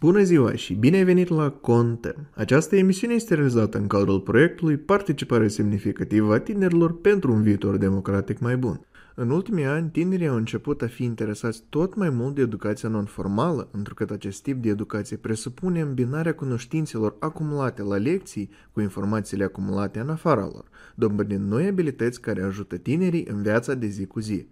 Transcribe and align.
Bună 0.00 0.22
ziua 0.22 0.54
și 0.54 0.74
bine 0.74 0.96
ai 0.96 1.04
venit 1.04 1.28
la 1.28 1.50
Contem! 1.50 2.28
Această 2.34 2.76
emisiune 2.76 3.14
este 3.14 3.34
realizată 3.34 3.78
în 3.78 3.86
cadrul 3.86 4.20
proiectului 4.20 4.76
Participare 4.76 5.48
semnificativă 5.48 6.34
a 6.34 6.38
tinerilor 6.38 7.00
pentru 7.00 7.32
un 7.32 7.42
viitor 7.42 7.76
democratic 7.76 8.38
mai 8.38 8.56
bun. 8.56 8.86
În 9.14 9.30
ultimii 9.30 9.64
ani, 9.64 9.90
tinerii 9.90 10.26
au 10.26 10.36
început 10.36 10.82
a 10.82 10.86
fi 10.86 11.04
interesați 11.04 11.62
tot 11.68 11.94
mai 11.94 12.10
mult 12.10 12.34
de 12.34 12.40
educația 12.40 12.88
non-formală, 12.88 13.68
întrucât 13.72 14.10
acest 14.10 14.42
tip 14.42 14.62
de 14.62 14.68
educație 14.68 15.16
presupune 15.16 15.80
îmbinarea 15.80 16.34
cunoștințelor 16.34 17.16
acumulate 17.18 17.82
la 17.82 17.96
lecții 17.96 18.50
cu 18.72 18.80
informațiile 18.80 19.44
acumulate 19.44 19.98
în 19.98 20.08
afara 20.08 20.50
lor, 20.52 20.64
dobândind 20.94 21.50
noi 21.50 21.66
abilități 21.66 22.20
care 22.20 22.42
ajută 22.42 22.76
tinerii 22.76 23.26
în 23.30 23.42
viața 23.42 23.74
de 23.74 23.86
zi 23.86 24.06
cu 24.06 24.20
zi. 24.20 24.46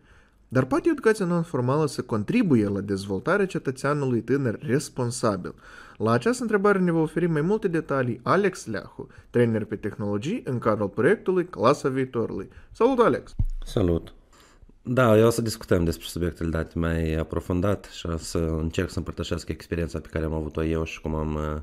Dar 0.48 0.64
poate 0.64 0.88
educația 0.88 1.26
non-formală 1.26 1.86
să 1.86 2.02
contribuie 2.02 2.68
la 2.68 2.80
dezvoltarea 2.80 3.46
cetățeanului 3.46 4.20
tânăr 4.20 4.58
responsabil? 4.60 5.54
La 5.96 6.10
această 6.10 6.42
întrebare 6.42 6.78
ne 6.78 6.90
va 6.90 7.00
oferi 7.00 7.26
mai 7.26 7.40
multe 7.40 7.68
detalii 7.68 8.20
Alex 8.22 8.66
Leahu, 8.66 9.08
trainer 9.30 9.64
pe 9.64 9.76
tehnologii 9.76 10.42
în 10.44 10.58
cadrul 10.58 10.88
proiectului 10.88 11.44
Clasa 11.44 11.88
Viitorului. 11.88 12.48
Salut, 12.72 12.98
Alex! 12.98 13.34
Salut! 13.64 14.12
Da, 14.82 15.18
eu 15.18 15.26
o 15.26 15.30
să 15.30 15.42
discutăm 15.42 15.84
despre 15.84 16.06
subiectele 16.06 16.48
date 16.48 16.78
mai 16.78 17.14
aprofundat 17.14 17.84
și 17.84 18.06
o 18.06 18.16
să 18.16 18.38
încerc 18.38 18.90
să 18.90 18.98
împărtășesc 18.98 19.48
experiența 19.48 19.98
pe 19.98 20.08
care 20.08 20.24
am 20.24 20.32
avut-o 20.32 20.64
eu 20.64 20.84
și 20.84 21.00
cum 21.00 21.14
am, 21.14 21.34
uh, 21.34 21.60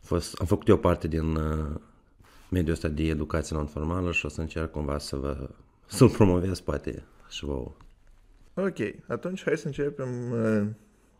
fost, 0.00 0.40
am 0.40 0.46
făcut 0.46 0.68
eu 0.68 0.76
parte 0.76 1.08
din 1.08 1.34
uh, 1.34 1.66
mediul 2.48 2.72
ăsta 2.72 2.88
de 2.88 3.02
educație 3.02 3.56
non-formală 3.56 4.12
și 4.12 4.26
o 4.26 4.28
să 4.28 4.40
încerc 4.40 4.70
cumva 4.70 4.98
să 4.98 5.16
vă 5.16 5.48
să-l 5.86 6.08
promovez 6.08 6.60
poate 6.60 7.02
și 7.28 7.44
vouă. 7.44 7.72
Ok, 8.66 8.78
atunci 9.06 9.42
hai 9.42 9.56
să 9.56 9.66
începem 9.66 10.30
uh, 10.30 10.66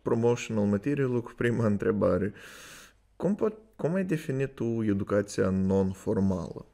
promotional 0.02 0.64
material 0.64 1.20
cu 1.20 1.32
prima 1.36 1.66
întrebare. 1.66 2.32
Cum, 3.16 3.34
pot, 3.34 3.58
cum 3.76 3.94
ai 3.94 4.04
definit 4.04 4.54
tu 4.54 4.64
educația 4.64 5.50
non-formală? 5.50 6.66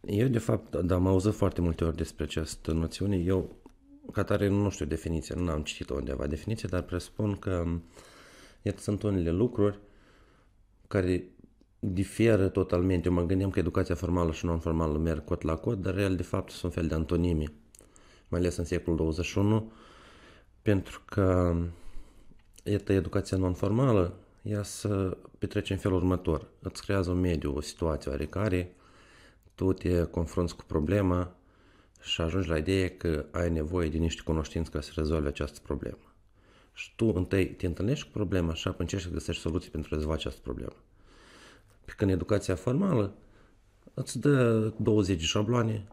Eu, 0.00 0.28
de 0.28 0.38
fapt, 0.38 0.76
da, 0.76 0.94
am 0.94 1.06
auzit 1.06 1.34
foarte 1.34 1.60
multe 1.60 1.84
ori 1.84 1.96
despre 1.96 2.24
această 2.24 2.72
noțiune. 2.72 3.16
Eu, 3.16 3.56
ca 4.12 4.22
tare, 4.22 4.48
nu 4.48 4.70
știu 4.70 4.86
definiția, 4.86 5.34
nu 5.38 5.50
am 5.50 5.62
citit 5.62 5.90
undeva 5.90 6.26
definiție, 6.26 6.68
dar 6.70 6.82
presupun 6.82 7.36
că, 7.36 7.64
iată, 8.62 8.80
sunt 8.80 9.02
unele 9.02 9.30
lucruri 9.30 9.78
care 10.88 11.24
diferă 11.78 12.48
totalmente. 12.48 13.08
Eu 13.08 13.14
mă 13.14 13.26
gândeam 13.26 13.50
că 13.50 13.58
educația 13.58 13.94
formală 13.94 14.32
și 14.32 14.44
non-formală 14.44 14.98
merg 14.98 15.24
cot 15.24 15.42
la 15.42 15.56
cot, 15.56 15.80
dar 15.80 15.98
el, 15.98 16.16
de 16.16 16.22
fapt, 16.22 16.50
sunt 16.50 16.62
un 16.74 16.80
fel 16.80 16.88
de 16.88 16.94
antonimi 16.94 17.61
mai 18.32 18.40
ales 18.40 18.56
în 18.56 18.64
secolul 18.64 18.98
21, 18.98 19.72
pentru 20.62 21.02
că 21.04 21.56
iată, 22.64 22.92
educația 22.92 23.36
non-formală 23.36 24.14
ea 24.42 24.62
să 24.62 25.16
petrece 25.38 25.72
în 25.72 25.78
felul 25.78 25.96
următor. 25.96 26.46
Îți 26.60 26.82
creează 26.82 27.10
un 27.10 27.20
mediu, 27.20 27.56
o 27.56 27.60
situație 27.60 28.10
oarecare, 28.10 28.74
tu 29.54 29.72
te 29.72 30.02
confrunți 30.02 30.56
cu 30.56 30.64
problema 30.64 31.36
și 32.02 32.20
ajungi 32.20 32.48
la 32.48 32.56
ideea 32.56 32.90
că 32.96 33.24
ai 33.30 33.50
nevoie 33.50 33.88
de 33.88 33.98
niște 33.98 34.22
cunoștințe 34.22 34.70
ca 34.70 34.80
să 34.80 34.90
rezolvi 34.94 35.26
această 35.26 35.60
problemă. 35.62 36.14
Și 36.72 36.92
tu 36.96 37.12
întâi 37.14 37.46
te 37.46 37.66
întâlnești 37.66 38.04
cu 38.04 38.10
problema 38.12 38.54
și 38.54 38.68
apoi 38.68 38.80
încerci 38.80 39.02
să 39.02 39.08
găsești 39.08 39.42
soluții 39.42 39.70
pentru 39.70 39.88
a 39.90 39.94
rezolva 39.94 40.16
această 40.16 40.40
problemă. 40.42 40.76
Pe 41.84 41.92
când 41.96 42.10
educația 42.10 42.54
formală 42.54 43.14
îți 43.94 44.18
dă 44.18 44.72
20 44.76 45.18
de 45.18 45.24
șabloane, 45.24 45.86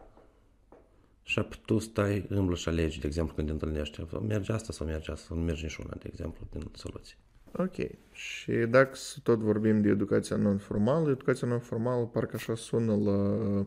și 1.24 1.40
apoi 1.40 1.62
tu 1.66 1.80
stai, 1.80 2.26
îmblă 2.30 2.56
și 2.56 2.70
alegi, 2.70 3.00
de 3.00 3.08
exemplu, 3.08 3.36
când 3.36 3.48
te 3.48 3.54
întâlnești. 3.54 4.06
Merge 4.28 4.52
asta 4.52 4.74
sau 4.74 4.86
merge 4.86 5.12
asta, 5.12 5.26
sau 5.28 5.38
nu 5.38 5.44
merge 5.44 5.64
niciuna, 5.64 5.96
de 6.00 6.08
exemplu, 6.08 6.48
din 6.52 6.70
soluții. 6.74 7.16
Ok. 7.52 7.76
Și 8.12 8.52
dacă 8.52 8.98
tot 9.24 9.40
vorbim 9.40 9.82
de 9.82 9.90
educația 9.90 10.36
non-formală, 10.36 11.10
educația 11.10 11.48
non-formală 11.48 12.06
parcă 12.06 12.36
așa 12.36 12.56
sună 12.56 12.96
la 12.96 13.66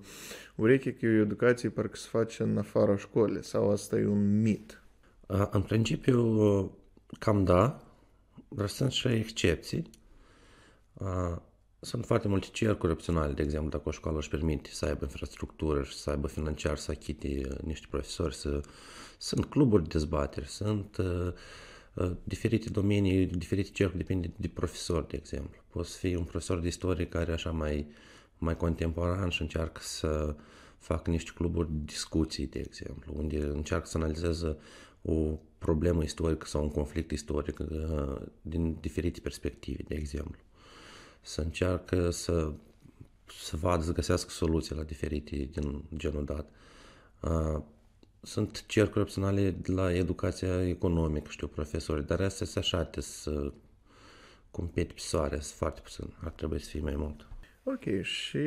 ureche 0.55 0.93
că 0.93 1.07
e 1.07 1.19
o 1.19 1.23
educație 1.23 1.69
parcă 1.69 1.97
se 1.97 2.09
face 2.11 2.43
în 2.43 2.59
afara 2.59 2.97
școlii 2.97 3.45
sau 3.45 3.71
asta 3.71 3.99
e 3.99 4.07
un 4.07 4.41
mit? 4.41 4.83
În 5.27 5.63
principiu, 5.63 6.79
cam 7.19 7.45
da, 7.45 7.83
dar 8.49 8.69
sunt 8.69 8.91
și 8.91 9.09
excepții. 9.09 9.91
Sunt 11.85 12.05
foarte 12.05 12.29
multe 12.29 12.47
cercuri 12.53 12.93
opționale, 12.93 13.33
de 13.33 13.43
exemplu, 13.43 13.71
dacă 13.71 13.89
o 13.89 13.91
școală 13.91 14.19
își 14.19 14.29
permite 14.29 14.71
să 14.73 14.85
aibă 14.85 15.05
infrastructură 15.05 15.83
și 15.83 15.95
să 15.95 16.11
aibă 16.11 16.27
financiar 16.27 16.77
să 16.77 16.91
achite 16.91 17.41
uh, 17.51 17.59
niște 17.59 17.87
profesori, 17.91 18.35
să... 18.35 18.61
sunt 19.19 19.45
cluburi 19.45 19.83
de 19.83 19.89
dezbateri, 19.89 20.49
sunt 20.49 20.97
uh, 20.97 21.33
uh, 21.95 22.11
diferite 22.25 22.71
domenii, 22.71 23.27
diferite 23.27 23.71
cercuri, 23.71 23.99
depinde 23.99 24.31
de 24.37 24.49
profesor, 24.49 25.05
de 25.05 25.17
exemplu. 25.17 25.63
Poți 25.71 25.97
fi 25.97 26.15
un 26.15 26.25
profesor 26.25 26.59
de 26.59 26.67
istorie 26.67 27.07
care 27.07 27.33
așa 27.33 27.51
mai, 27.51 27.87
mai 28.39 28.57
contemporan 28.57 29.29
și 29.29 29.43
încearcă 29.43 29.81
să 29.85 30.37
facă 30.79 31.11
niște 31.11 31.31
cluburi 31.35 31.69
de 31.71 31.81
discuții, 31.85 32.47
de 32.47 32.59
exemplu, 32.59 33.15
unde 33.17 33.39
încearcă 33.39 33.87
să 33.87 33.97
analizeze 33.97 34.57
o 35.03 35.39
problemă 35.59 36.03
istorică 36.03 36.47
sau 36.47 36.63
un 36.63 36.71
conflict 36.71 37.11
istoric 37.11 37.59
uh, 37.59 38.21
din 38.43 38.77
diferite 38.81 39.21
perspective, 39.21 39.83
de 39.89 39.95
exemplu 39.95 40.39
să 41.23 41.41
încearcă 41.41 42.11
să, 42.11 42.53
să 43.41 43.57
vadă, 43.57 43.83
să 43.83 43.93
găsească 43.93 44.31
soluții 44.31 44.75
la 44.75 44.83
diferite 44.83 45.37
din 45.37 45.85
genul 45.97 46.25
dat. 46.25 46.49
Sunt 48.23 48.67
cercuri 48.67 49.01
opționale 49.01 49.57
la 49.65 49.95
educația 49.95 50.69
economică, 50.69 51.27
știu, 51.31 51.47
profesori, 51.47 52.07
dar 52.07 52.21
astea 52.21 52.47
se 52.47 52.59
așa, 52.59 52.91
să 52.99 53.53
competi 54.51 54.95
pe 54.95 55.01
soare, 55.01 55.35
sunt 55.35 55.57
foarte 55.57 55.81
puțin, 55.81 56.15
ar 56.25 56.31
trebui 56.31 56.61
să 56.61 56.69
fie 56.69 56.81
mai 56.81 56.97
mult. 56.97 57.27
Ok, 57.65 58.03
și 58.03 58.39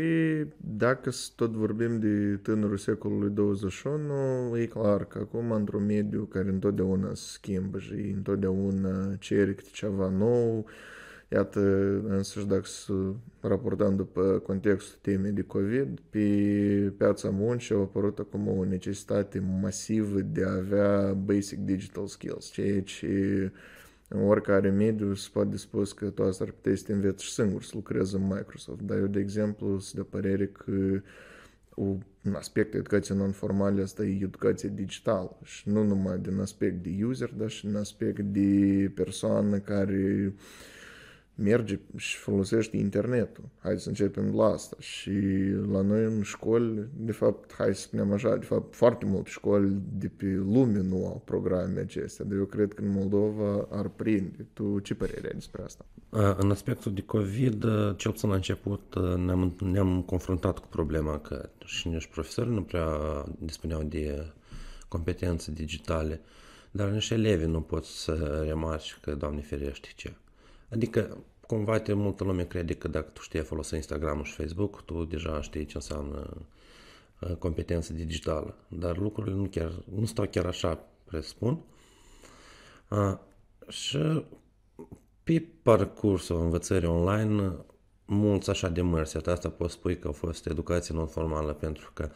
dacă 0.58 1.10
tot 1.36 1.52
vorbim 1.52 2.00
de 2.00 2.36
tânărul 2.36 2.78
secolului 2.78 3.30
21, 3.30 4.58
e 4.58 4.66
clar 4.66 5.06
că 5.06 5.18
acum, 5.18 5.52
într-un 5.52 5.86
mediu 5.86 6.24
care 6.24 6.50
întotdeauna 6.50 7.14
se 7.14 7.30
schimbă 7.32 7.80
și 7.80 7.94
întotdeauna 7.94 9.16
cere 9.16 9.56
ceva 9.72 10.10
nou, 10.10 10.66
Iată, 11.32 11.60
însăși 12.08 12.46
dacă 12.46 12.66
să 12.66 12.94
raportăm 13.40 13.96
după 13.96 14.22
contextul 14.22 14.98
temei 15.02 15.32
de 15.32 15.42
COVID, 15.42 16.00
pe 16.10 16.20
piața 16.98 17.30
muncii 17.30 17.76
a 17.76 17.78
apărut 17.78 18.20
acum 18.20 18.48
o 18.48 18.66
necesitate 18.66 19.40
masivă 19.62 20.20
de 20.20 20.44
a 20.44 20.54
avea 20.54 21.14
basic 21.14 21.60
digital 21.60 22.08
skills, 22.08 22.46
ceea 22.46 22.82
ce 22.82 23.52
în 24.08 24.28
oricare 24.28 24.70
mediu 24.70 25.14
se 25.14 25.30
poate 25.34 25.58
spus 25.58 25.92
că 25.92 26.10
tu 26.10 26.24
asta 26.24 26.44
ar 26.44 26.50
putea 26.50 26.76
să 26.76 26.84
te 26.86 26.94
înveți 26.94 27.24
și 27.24 27.32
singur 27.32 27.64
să 27.64 27.72
lucrezi 27.76 28.16
în 28.16 28.22
Microsoft. 28.22 28.82
Dar 28.82 28.98
eu, 28.98 29.08
de 29.08 29.20
exemplu, 29.20 29.80
sunt 29.80 30.04
de 30.04 30.10
părere 30.18 30.48
că 30.48 31.02
un 31.76 32.34
aspect 32.34 32.72
de 32.72 32.78
educație 32.78 33.16
non-formală 33.16 33.82
asta 33.82 34.06
e 34.06 34.18
educația 34.22 34.70
digitală 34.70 35.38
și 35.44 35.70
nu 35.70 35.84
numai 35.84 36.20
din 36.20 36.40
aspect 36.40 36.84
de 36.84 37.04
user, 37.06 37.34
dar 37.38 37.50
și 37.50 37.66
din 37.66 37.76
aspect 37.76 38.20
de 38.20 38.92
persoană 38.96 39.58
care 39.58 40.34
merge 41.36 41.80
și 41.96 42.18
folosește 42.18 42.78
internetul. 42.78 43.44
Hai 43.58 43.80
să 43.80 43.90
începem 43.90 44.36
la 44.36 44.46
asta. 44.46 44.76
Și 44.80 45.12
la 45.72 45.82
noi 45.82 46.04
în 46.04 46.22
școli, 46.22 46.88
de 46.98 47.12
fapt, 47.12 47.54
hai 47.54 47.76
să 47.76 47.82
spunem 47.82 48.12
așa, 48.12 48.36
de 48.36 48.46
fapt, 48.46 48.76
foarte 48.76 49.06
multe 49.06 49.30
școli 49.30 49.78
de 49.98 50.08
pe 50.08 50.26
lume 50.26 50.80
nu 50.80 50.96
au 50.96 51.22
programe 51.26 51.80
acestea, 51.80 52.26
dar 52.26 52.38
eu 52.38 52.46
cred 52.46 52.74
că 52.74 52.82
în 52.82 52.92
Moldova 52.92 53.68
ar 53.72 53.88
prinde. 53.88 54.46
Tu 54.54 54.80
ce 54.80 54.96
părere 54.96 55.28
ai 55.28 55.34
despre 55.34 55.62
asta? 55.64 55.86
În 56.38 56.52
aspectul 56.52 56.94
de 56.94 57.02
COVID, 57.02 57.62
cel 57.96 58.12
puțin 58.12 58.30
la 58.30 58.36
început, 58.36 58.96
ne-am, 59.26 59.56
ne-am 59.60 60.02
confruntat 60.02 60.60
cu 60.60 60.68
problema 60.68 61.20
că 61.20 61.50
și 61.66 61.88
nici 61.88 62.08
profesorii 62.08 62.54
nu 62.54 62.64
prea 62.64 62.88
dispuneau 63.40 63.84
de 63.84 64.34
competențe 64.88 65.52
digitale, 65.52 66.22
dar 66.72 66.90
nici 66.90 67.10
elevii 67.10 67.48
nu 67.48 67.62
pot 67.62 67.84
să 67.84 68.44
remarci 68.48 68.98
că, 69.02 69.16
Doamne 69.16 69.42
ferește, 69.42 69.88
ce 69.96 70.14
Adică, 70.70 71.18
cumva, 71.48 71.80
te 71.80 71.94
multă 71.94 72.24
lume 72.24 72.44
crede 72.46 72.74
că 72.74 72.88
dacă 72.88 73.10
tu 73.14 73.22
știi 73.22 73.40
folosi 73.40 73.76
Instagram 73.76 74.24
și 74.24 74.34
Facebook, 74.34 74.82
tu 74.82 75.04
deja 75.04 75.42
știi 75.42 75.66
ce 75.66 75.76
înseamnă 75.76 76.48
uh, 77.22 77.36
competență 77.36 77.94
digitală. 77.94 78.56
Dar 78.68 78.98
lucrurile 78.98 79.36
nu, 79.36 79.46
chiar, 79.46 79.72
nu 79.96 80.06
stau 80.06 80.26
chiar 80.26 80.46
așa, 80.46 80.80
presupun. 81.04 81.64
Uh, 82.90 83.18
și 83.68 84.24
pe 85.24 85.48
parcursul 85.62 86.40
învățării 86.40 86.88
online, 86.88 87.54
mulți 88.06 88.50
așa 88.50 88.70
de 88.70 88.82
mărți, 88.82 89.18
asta 89.30 89.50
poți 89.50 89.74
spui 89.74 90.00
că 90.00 90.08
a 90.08 90.12
fost 90.12 90.46
educație 90.46 90.96
non-formală 90.96 91.54
pentru 91.54 91.92
că 91.94 92.10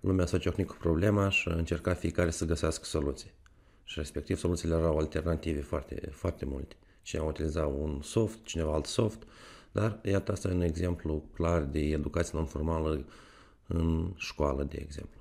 lumea 0.00 0.26
s-a 0.26 0.38
ciocnit 0.38 0.68
cu 0.68 0.76
problema 0.78 1.28
și 1.28 1.48
a 1.48 1.54
încercat 1.54 1.98
fiecare 1.98 2.30
să 2.30 2.44
găsească 2.44 2.84
soluții. 2.84 3.30
Și 3.84 3.98
respectiv 3.98 4.36
soluțiile 4.36 4.74
erau 4.74 4.98
alternative 4.98 5.60
foarte, 5.60 6.08
foarte 6.12 6.44
multe 6.44 6.76
cineva 7.08 7.28
utiliza 7.28 7.66
un 7.66 8.00
soft, 8.02 8.38
cineva 8.44 8.72
alt 8.72 8.86
soft, 8.86 9.22
dar 9.72 10.00
iată 10.04 10.32
asta 10.32 10.48
e 10.48 10.54
un 10.54 10.60
exemplu 10.60 11.24
clar 11.34 11.62
de 11.62 11.80
educație 11.80 12.38
non-formală 12.38 13.04
în 13.66 14.12
școală, 14.16 14.62
de 14.62 14.78
exemplu. 14.80 15.20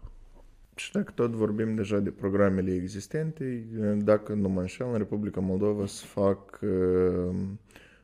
Și 0.75 0.91
dacă 0.91 1.11
tot 1.15 1.31
vorbim 1.31 1.75
deja 1.75 1.99
de 1.99 2.09
programele 2.09 2.73
existente, 2.73 3.65
dacă 4.03 4.33
nu 4.33 4.49
mă 4.49 4.59
înșel, 4.59 4.87
în 4.87 4.97
Republica 4.97 5.39
Moldova 5.39 5.85
se 5.85 6.05
fac 6.05 6.59
uh, 6.61 7.35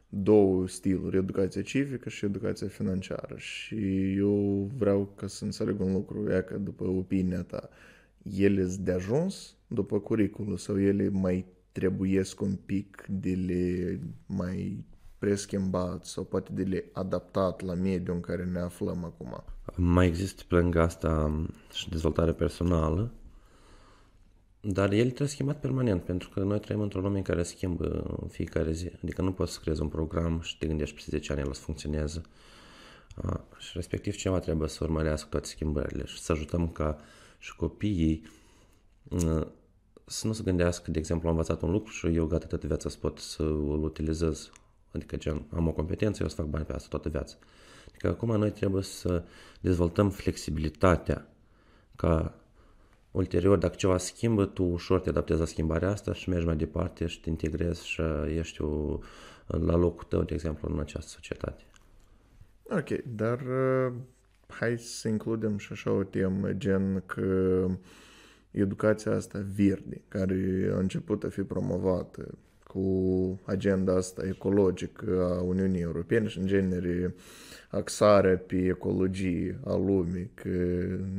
două 0.09 0.68
stiluri, 0.68 1.18
educația 1.18 1.62
civică 1.62 2.09
și 2.09 2.25
educația 2.25 2.68
financiară. 2.68 3.35
Și 3.38 4.12
eu 4.18 4.69
vreau 4.77 5.13
ca 5.15 5.27
să 5.27 5.44
înțeleg 5.44 5.80
un 5.80 5.94
lucru, 5.94 6.30
ea 6.30 6.44
că 6.44 6.57
după 6.57 6.83
opinia 6.83 7.41
ta, 7.41 7.69
ele 8.38 8.68
sunt 8.68 8.85
de 8.85 8.91
ajuns 8.91 9.56
după 9.68 10.00
curiculul 10.00 10.57
sau 10.57 10.81
ele 10.81 11.09
mai 11.09 11.45
trebuiesc 11.74 12.42
un 12.42 12.56
pic 12.56 13.06
de 13.10 13.30
le 13.30 14.00
mai 14.25 14.86
preschimbat 15.18 16.06
sau 16.06 16.24
poate 16.24 16.52
de 16.54 16.64
le 16.64 16.86
adaptat 16.94 17.62
la 17.62 17.74
mediul 17.74 18.16
în 18.16 18.22
care 18.22 18.46
ne 18.46 18.60
aflăm 18.60 19.04
acum? 19.04 19.44
Mai 19.75 20.08
există 20.08 20.44
pe 20.48 20.56
lângă 20.56 20.81
asta 20.81 21.42
și 21.74 21.90
dezvoltare 21.90 22.34
personală, 22.34 23.12
dar 24.62 24.92
el 24.92 25.06
trebuie 25.06 25.28
schimbat 25.28 25.60
permanent, 25.60 26.04
pentru 26.04 26.30
că 26.30 26.40
noi 26.40 26.60
trăim 26.60 26.81
într-o 26.81 27.00
lume 27.00 27.18
în 27.18 27.24
care 27.24 27.44
schimbă 27.44 28.18
în 28.22 28.28
fiecare 28.28 28.72
zi. 28.72 28.92
Adică 29.04 29.22
nu 29.22 29.31
poți 29.31 29.54
să 29.54 29.60
creezi 29.62 29.81
un 29.81 29.88
program 29.88 30.42
și 30.42 30.58
te 30.58 30.68
gândești 30.68 30.96
peste 30.96 31.10
10 31.10 31.31
ani 31.31 31.42
el 31.42 31.54
să 31.54 31.62
funcționeze. 31.62 32.22
A, 33.16 33.46
și 33.58 33.72
respectiv 33.74 34.16
cineva 34.16 34.40
trebuie 34.40 34.69
să 34.69 34.84
urmărească 34.84 35.28
toate 35.30 35.48
schimbările 35.48 36.06
și 36.06 36.19
să 36.19 36.31
ajutăm 36.31 36.69
ca 36.69 36.98
și 37.40 37.56
copiii 37.56 38.24
să 40.06 40.28
nu 40.28 40.34
se 40.34 40.44
gândească, 40.44 40.92
de 40.92 41.00
exemplu, 41.00 41.28
am 41.28 41.36
învățat 41.36 41.62
un 41.62 41.72
lucru 41.72 41.92
și 41.92 42.08
eu 42.08 42.26
gata 42.26 42.46
toată 42.46 42.68
viața 42.68 42.90
să 42.90 42.98
pot 43.00 43.18
să 43.18 43.44
îl 43.44 43.84
utilizez. 43.84 44.52
Adică 44.92 45.18
gen, 45.18 45.46
am 45.50 45.68
o 45.68 45.72
competență, 45.72 46.24
eu 46.24 46.30
să 46.30 46.36
fac 46.36 46.46
bani 46.46 46.66
pe 46.66 46.74
asta 46.74 46.88
toată 46.90 47.10
viața. 47.10 47.36
Adică 47.88 48.08
acum 48.08 48.38
noi 48.38 48.52
trebuie 48.52 48.84
să 48.84 49.24
dezvoltăm 49.62 50.10
flexibilitatea 50.10 51.28
ca 51.96 52.34
ulterior, 53.12 53.58
dacă 53.58 53.76
ceva 53.76 53.98
schimbă, 53.98 54.46
tu 54.46 54.64
ușor 54.64 55.00
te 55.00 55.10
adaptezi 55.10 55.40
la 55.40 55.46
schimbarea 55.46 55.90
asta 55.90 56.14
și 56.14 56.30
mergi 56.30 56.46
mai 56.46 56.56
departe 56.56 57.06
și 57.06 57.22
te 57.22 57.30
integrezi 57.30 57.88
și 57.88 58.02
ești 58.28 58.62
o, 58.62 59.00
la 59.46 59.76
locul 59.76 60.04
tău, 60.10 60.22
de 60.22 60.34
exemplu, 60.34 60.74
în 60.74 60.80
această 60.80 61.10
societate. 61.10 61.64
Ok, 62.64 62.90
dar 63.16 63.40
uh, 63.40 63.94
hai 64.48 64.78
să 64.78 65.08
includem 65.08 65.58
și 65.58 65.72
așa 65.72 65.92
o 65.92 66.04
temă, 66.04 66.54
gen 66.54 67.04
că 67.06 67.66
educația 68.54 69.12
asta 69.12 69.46
verde, 69.56 70.02
care 70.08 70.72
a 70.74 70.78
început 70.78 71.24
a 71.24 71.30
fi 71.30 71.42
promovată 71.42 72.38
cu 72.74 73.40
agenda 73.46 73.96
asta 73.96 74.28
ecologică 74.28 75.36
a 75.38 75.42
Uniunii 75.42 75.82
Europene 75.82 76.28
și 76.28 76.38
în 76.40 76.46
genere 76.46 77.16
axarea 77.70 78.38
pe 78.38 78.56
ecologie 78.56 79.60
a 79.66 79.76
lumii, 79.76 80.30
că 80.34 80.50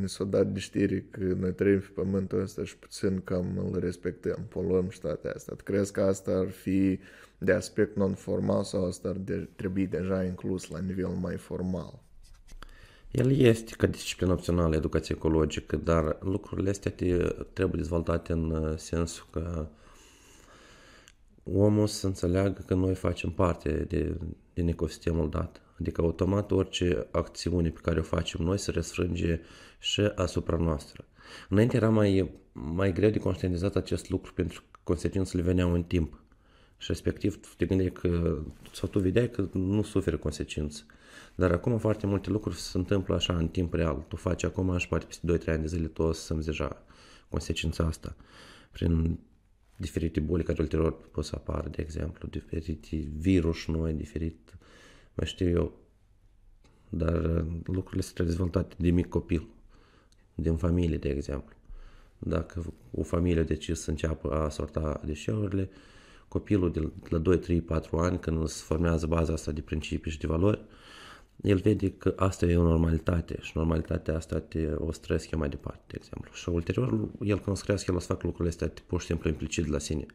ne 0.01 0.07
s-a 0.07 0.25
dat 0.25 0.53
de 0.53 0.59
știri 0.59 1.05
că 1.11 1.21
noi 1.21 1.53
trăim 1.53 1.79
pe 1.79 1.91
pământul 1.95 2.41
ăsta 2.41 2.65
și 2.65 2.79
puțin 2.79 3.21
cam 3.25 3.71
îl 3.73 3.81
respectăm, 3.81 4.47
poluăm 4.49 4.89
și 4.89 5.01
toate 5.01 5.29
astea. 5.29 5.57
Crezi 5.65 5.93
că 5.93 6.01
asta 6.01 6.31
ar 6.31 6.49
fi 6.49 6.99
de 7.39 7.53
aspect 7.53 7.97
non-formal 7.97 8.63
sau 8.63 8.87
asta 8.87 9.09
ar 9.09 9.17
de, 9.17 9.49
trebui 9.57 9.87
deja 9.87 10.25
inclus 10.25 10.69
la 10.69 10.79
nivel 10.79 11.09
mai 11.09 11.37
formal? 11.37 12.04
El 13.15 13.39
este 13.39 13.75
ca 13.77 13.87
disciplină 13.87 14.33
opțională 14.33 14.77
educație 14.77 15.15
ecologică, 15.15 15.77
dar 15.77 16.17
lucrurile 16.21 16.71
astea 16.71 16.93
trebuie 17.53 17.81
dezvoltate 17.81 18.33
în 18.33 18.75
sensul 18.77 19.27
că 19.31 19.67
omul 21.43 21.87
să 21.87 22.07
înțeleagă 22.07 22.63
că 22.67 22.75
noi 22.75 22.95
facem 22.95 23.31
parte 23.31 23.85
de, 23.89 24.17
din 24.55 24.69
ecosistemul 24.69 25.31
dat. 25.31 25.61
Adică 25.81 26.01
automat 26.01 26.51
orice 26.51 27.07
acțiune 27.11 27.71
pe 27.71 27.81
care 27.83 27.99
o 27.99 28.03
facem 28.03 28.45
noi 28.45 28.59
se 28.59 28.71
răsfrânge 28.71 29.41
și 29.79 30.01
asupra 30.01 30.57
noastră. 30.57 31.05
Înainte 31.49 31.77
era 31.77 31.89
mai, 31.89 32.31
mai 32.53 32.93
greu 32.93 33.11
de 33.11 33.19
conștientizat 33.19 33.77
acest 33.77 34.11
lucru 34.11 34.33
pentru 34.33 34.63
că 34.71 34.79
consecințele 34.83 35.43
veneau 35.43 35.73
în 35.73 35.83
timp. 35.83 36.23
Și 36.77 36.87
respectiv 36.89 37.55
te 37.57 37.67
gândeai 37.67 37.93
că, 37.93 38.39
sau 38.73 38.89
tu 38.89 38.99
vedeai 38.99 39.31
că 39.31 39.49
nu 39.53 39.83
suferă 39.83 40.17
consecințe. 40.17 40.87
Dar 41.35 41.53
acum 41.53 41.79
foarte 41.79 42.07
multe 42.07 42.31
lucruri 42.31 42.57
se 42.57 42.79
întâmplă 42.79 43.15
așa 43.15 43.37
în 43.37 43.49
timp 43.49 43.75
real. 43.75 44.05
Tu 44.09 44.17
faci 44.17 44.43
acum 44.43 44.79
și 44.79 44.89
poate 44.89 45.07
peste 45.07 45.39
2-3 45.39 45.47
ani 45.47 45.61
de 45.61 45.67
zile 45.67 45.87
tu 45.87 46.03
o 46.03 46.13
să 46.13 46.25
simți 46.25 46.47
deja 46.47 46.83
consecința 47.29 47.85
asta. 47.85 48.17
Prin 48.71 49.19
diferite 49.77 50.21
boli 50.21 50.43
care 50.43 50.63
ulterior 50.63 51.09
pot 51.11 51.25
să 51.25 51.35
apară, 51.37 51.69
de 51.69 51.83
exemplu, 51.83 52.29
diferite 52.29 52.97
virus 53.17 53.67
noi, 53.67 53.93
diferit, 53.93 54.57
mai 55.15 55.27
știu 55.27 55.49
eu, 55.49 55.79
dar 56.89 57.25
uh, 57.25 57.47
lucrurile 57.65 58.03
sunt 58.03 58.27
dezvoltate 58.27 58.75
de 58.79 58.91
mic 58.91 59.09
copil, 59.09 59.49
din 60.35 60.57
familie, 60.57 60.97
de 60.97 61.09
exemplu. 61.09 61.57
Dacă 62.19 62.75
o 62.91 63.03
familie 63.03 63.43
decis 63.43 63.81
să 63.81 63.91
înceapă 63.91 64.31
a 64.31 64.49
sorta 64.49 65.01
deșeurile, 65.05 65.71
copilul 66.29 66.73
de 66.73 66.93
la 67.09 67.19
2, 67.19 67.39
3, 67.39 67.61
4 67.61 67.97
ani, 67.97 68.19
când 68.19 68.49
se 68.49 68.63
formează 68.65 69.07
baza 69.07 69.33
asta 69.33 69.53
de 69.53 69.61
principii 69.61 70.11
și 70.11 70.19
de 70.19 70.27
valori, 70.27 70.65
el 71.43 71.57
vede 71.57 71.91
că 71.91 72.13
asta 72.17 72.47
e 72.47 72.57
o 72.57 72.63
normalitate 72.63 73.37
și 73.41 73.53
normalitatea 73.55 74.17
asta 74.17 74.41
te 74.41 74.67
o 74.77 74.93
străiesc 74.93 75.31
eu 75.31 75.39
mai 75.39 75.49
departe, 75.49 75.83
de 75.87 75.95
exemplu. 75.97 76.31
Și 76.33 76.49
ulterior, 76.49 77.09
el 77.21 77.41
când 77.41 77.57
se 77.57 77.63
crească, 77.65 77.91
el 77.91 77.97
o 77.97 78.01
să 78.01 78.07
facă 78.07 78.21
lucrurile 78.27 78.49
astea 78.49 78.73
pur 78.87 79.01
și 79.01 79.07
simplu 79.07 79.29
implicit 79.29 79.67
la 79.67 79.79
sine, 79.79 80.07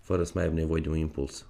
fără 0.00 0.24
să 0.24 0.32
mai 0.34 0.44
aibă 0.44 0.54
nevoie 0.54 0.82
de 0.82 0.88
un 0.88 0.96
impuls. 0.96 1.46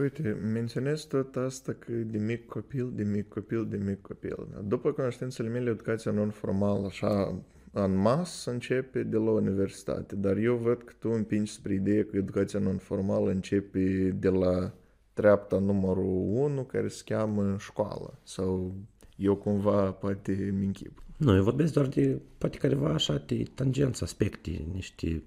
Uite, 0.00 0.38
menționez 0.52 1.04
tot 1.04 1.36
asta 1.36 1.72
că 1.72 1.92
de 1.92 2.18
mic 2.18 2.46
copil, 2.46 2.92
de 2.94 3.02
mic 3.02 3.28
copil, 3.28 3.66
de 3.68 3.76
mic 3.76 4.00
copil. 4.00 4.46
După 4.64 4.92
cunoștințele 4.92 5.48
mele, 5.48 5.70
educația 5.70 6.10
non-formală, 6.10 6.86
așa, 6.86 7.42
în 7.72 7.96
masă, 7.96 8.50
începe 8.50 9.02
de 9.02 9.16
la 9.16 9.30
universitate. 9.30 10.16
Dar 10.16 10.36
eu 10.36 10.56
văd 10.56 10.82
că 10.82 10.92
tu 10.98 11.10
împingi 11.10 11.52
spre 11.52 11.74
ideea 11.74 12.04
că 12.04 12.16
educația 12.16 12.58
non-formală 12.58 13.30
începe 13.30 14.16
de 14.18 14.28
la 14.28 14.72
treapta 15.18 15.58
numărul 15.58 16.04
1 16.04 16.62
care 16.62 16.88
se 16.88 17.02
cheamă 17.04 17.56
școală 17.58 18.18
sau 18.22 18.74
eu 19.16 19.36
cumva 19.36 19.92
poate 19.92 20.54
minchip. 20.58 21.02
Nu, 21.16 21.34
eu 21.34 21.42
vorbesc 21.42 21.72
doar 21.72 21.86
de 21.86 22.20
poate 22.38 22.58
careva 22.58 22.92
așa 22.92 23.22
de 23.26 23.42
tangență, 23.54 24.04
aspecte, 24.04 24.64
niște 24.72 25.22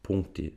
puncte. 0.00 0.52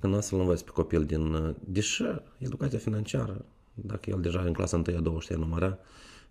Când 0.00 0.14
nu 0.14 0.20
să-l 0.20 0.40
învăț 0.40 0.60
pe 0.60 0.70
copil 0.70 1.04
din... 1.04 1.56
Deși 1.64 2.02
educația 2.38 2.78
financiară, 2.78 3.44
dacă 3.74 4.10
el 4.10 4.20
deja 4.20 4.40
în 4.40 4.52
clasa 4.52 4.82
1 4.88 4.96
a 4.96 5.00
2 5.00 5.16
știe 5.18 5.36
număra, 5.36 5.78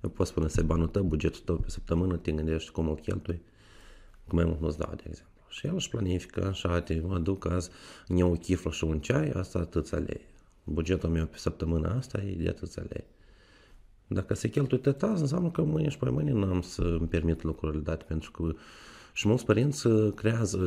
eu 0.04 0.10
pot 0.10 0.28
spune 0.28 0.48
să 0.48 0.64
banul 0.64 0.88
tău, 0.88 1.04
bugetul 1.04 1.42
tău 1.46 1.56
pe 1.56 1.70
săptămână, 1.70 2.18
te 2.18 2.32
gândești 2.32 2.72
cum 2.72 2.88
îl 2.88 2.96
cheltui, 2.96 3.42
cum 4.28 4.38
mai 4.38 4.46
mult 4.46 4.62
nu-ți 4.62 4.78
dau, 4.78 4.94
de 4.96 5.04
exemplu. 5.08 5.44
Și 5.50 5.68
el 5.68 5.74
își 5.74 5.90
planifică 5.90 6.48
așa, 6.48 6.82
te 6.82 7.02
mă 7.02 7.20
duc 7.20 7.46
azi, 7.46 7.70
îmi 8.08 8.20
iau 8.20 8.32
o 8.32 8.36
chiflă 8.36 8.72
și 8.72 8.84
un 8.84 9.00
ceai, 9.00 9.30
asta 9.30 9.60
atâția 9.60 9.98
lei 9.98 10.34
bugetul 10.66 11.10
meu 11.10 11.26
pe 11.26 11.38
săptămâna 11.38 11.96
asta 11.96 12.22
e 12.22 12.36
de 12.36 12.50
atâția 12.50 12.84
lei. 12.90 13.06
Dacă 14.08 14.34
se 14.34 14.50
cheltuie 14.50 14.80
tot 14.80 15.04
azi, 15.04 15.22
înseamnă 15.22 15.52
că 15.52 15.62
mâine 15.62 15.90
și 15.90 15.98
pe 15.98 16.10
mâine 16.10 16.32
nu 16.32 16.46
am 16.46 16.62
să 16.62 16.82
îmi 16.82 17.08
permit 17.08 17.44
lucrurile 17.44 17.82
date, 17.82 18.04
pentru 18.08 18.32
că 18.32 18.54
și 19.14 19.28
mulți 19.28 19.46
părinți 19.46 19.88
creează, 20.16 20.60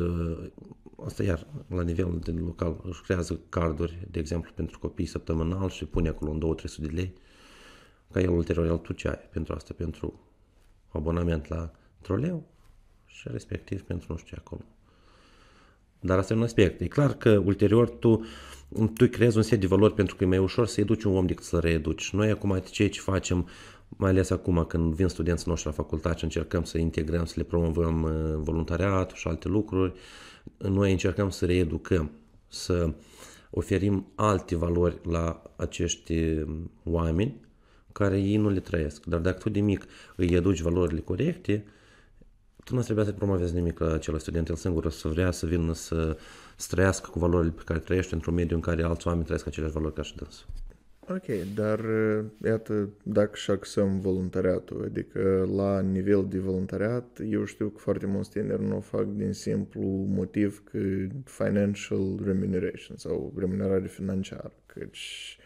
asta 1.05 1.23
iar 1.23 1.47
la 1.67 1.81
nivel 1.81 2.19
de 2.23 2.31
local, 2.31 2.81
își 2.83 3.01
creează 3.01 3.39
carduri, 3.49 4.07
de 4.11 4.19
exemplu, 4.19 4.51
pentru 4.55 4.79
copii 4.79 5.05
săptămânal 5.05 5.69
și 5.69 5.85
pune 5.85 6.09
acolo 6.09 6.31
un 6.31 6.55
2-300 6.57 6.75
de 6.77 6.87
lei, 6.87 7.13
ca 8.11 8.19
el 8.19 8.29
ulterior 8.29 8.65
el 8.65 8.77
tu 8.77 8.93
ce 8.93 9.07
ai 9.07 9.29
pentru 9.31 9.53
asta, 9.53 9.73
pentru 9.77 10.19
abonament 10.89 11.47
la 11.47 11.71
troleu 12.01 12.47
și 13.05 13.27
respectiv 13.31 13.81
pentru 13.81 14.07
nu 14.09 14.17
știu 14.17 14.35
ce 14.35 14.41
acolo. 14.45 14.61
Dar 15.99 16.17
asta 16.17 16.33
e 16.33 16.37
un 16.37 16.43
aspect. 16.43 16.81
E 16.81 16.87
clar 16.87 17.13
că 17.13 17.37
ulterior 17.37 17.89
tu 17.89 18.25
tu 18.93 19.07
creezi 19.07 19.37
un 19.37 19.43
set 19.43 19.59
de 19.59 19.67
valori 19.67 19.93
pentru 19.93 20.15
că 20.15 20.23
e 20.23 20.27
mai 20.27 20.37
ușor 20.37 20.67
să 20.67 20.81
educi 20.81 21.03
un 21.03 21.15
om 21.15 21.25
decât 21.25 21.43
să-l 21.43 21.59
reeduci. 21.59 22.09
Noi 22.09 22.29
acum 22.29 22.61
ceea 22.71 22.89
ce 22.89 22.99
facem, 22.99 23.47
mai 23.87 24.09
ales 24.09 24.29
acum 24.29 24.65
când 24.67 24.93
vin 24.93 25.07
studenții 25.07 25.49
noștri 25.49 25.67
la 25.67 25.73
facultate 25.75 26.17
și 26.17 26.23
încercăm 26.23 26.63
să 26.63 26.77
integrăm, 26.77 27.25
să 27.25 27.33
le 27.37 27.43
promovăm 27.43 28.03
uh, 28.03 28.11
voluntariatul 28.35 29.15
și 29.17 29.27
alte 29.27 29.47
lucruri, 29.47 29.93
noi 30.57 30.91
încercăm 30.91 31.29
să 31.29 31.45
reeducăm, 31.45 32.11
să 32.47 32.93
oferim 33.49 34.11
alte 34.15 34.55
valori 34.55 34.99
la 35.03 35.41
acești 35.55 36.13
um, 36.13 36.71
oameni 36.83 37.35
care 37.91 38.19
ei 38.19 38.37
nu 38.37 38.49
le 38.49 38.59
trăiesc. 38.59 39.05
Dar 39.05 39.19
dacă 39.19 39.37
tu 39.37 39.49
de 39.49 39.59
mic 39.59 39.85
îi 40.15 40.27
educi 40.27 40.61
valorile 40.61 40.99
corecte, 40.99 41.65
tu 42.63 42.75
nu 42.75 42.81
trebuie 42.81 43.05
să 43.05 43.11
promovezi 43.11 43.53
nimic 43.53 43.79
la 43.79 43.93
acel 43.93 44.19
student, 44.19 44.49
el 44.49 44.55
singur 44.55 44.85
o 44.85 44.89
să 44.89 45.07
vrea 45.07 45.31
să 45.31 45.45
vină 45.45 45.73
să, 45.73 46.17
să 46.59 46.67
trăiască 46.69 47.09
cu 47.09 47.19
valorile 47.19 47.53
pe 47.55 47.61
care 47.65 47.79
trăiește 47.79 48.13
într-un 48.15 48.33
mediu 48.33 48.55
în 48.55 48.61
care 48.61 48.83
alți 48.83 49.07
oameni 49.07 49.25
trăiesc 49.25 49.47
aceleași 49.47 49.73
valori 49.73 49.93
ca 49.93 50.01
și 50.01 50.15
dânsul. 50.15 50.47
Ok, 51.07 51.53
dar 51.55 51.85
iată, 52.45 52.89
dacă 53.03 53.31
și 53.33 53.51
axăm 53.51 53.99
voluntariatul, 53.99 54.83
adică 54.83 55.49
la 55.55 55.79
nivel 55.79 56.25
de 56.29 56.39
voluntariat, 56.39 57.19
eu 57.29 57.45
știu 57.45 57.67
că 57.67 57.77
foarte 57.77 58.05
mulți 58.05 58.29
tineri 58.29 58.67
nu 58.67 58.77
o 58.77 58.79
fac 58.79 59.05
din 59.05 59.33
simplu 59.33 59.81
motiv 60.07 60.63
că 60.71 60.79
financial 61.23 62.19
remuneration 62.25 62.97
sau 62.97 63.33
remunerare 63.37 63.87
financiară, 63.87 64.53
căci 64.65 65.37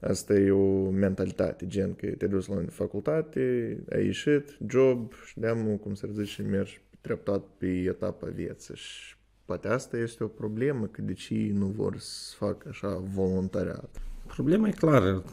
Asta 0.00 0.34
e 0.34 0.50
o 0.50 0.90
mentalitate, 0.90 1.66
gen 1.66 1.94
că 1.94 2.06
te 2.06 2.26
duci 2.26 2.46
la 2.46 2.64
facultate, 2.68 3.76
ai 3.92 4.04
ieșit, 4.04 4.58
job 4.68 5.12
și 5.26 5.38
de 5.38 5.78
cum 5.80 5.94
să 5.94 6.08
zice, 6.12 6.42
mergi 6.42 6.80
treptat 7.00 7.44
pe 7.58 7.66
etapa 7.66 8.26
vieții 8.26 8.74
și 8.76 9.15
poate 9.46 9.68
asta 9.68 9.96
este 9.96 10.24
o 10.24 10.26
problemă, 10.26 10.86
că 10.86 11.02
de 11.02 11.12
ce 11.12 11.50
nu 11.52 11.66
vor 11.66 11.98
să 11.98 12.34
facă 12.36 12.68
așa 12.68 13.02
voluntariat. 13.14 14.00
Problema 14.26 14.68
e 14.68 14.70
clară. 14.70 15.24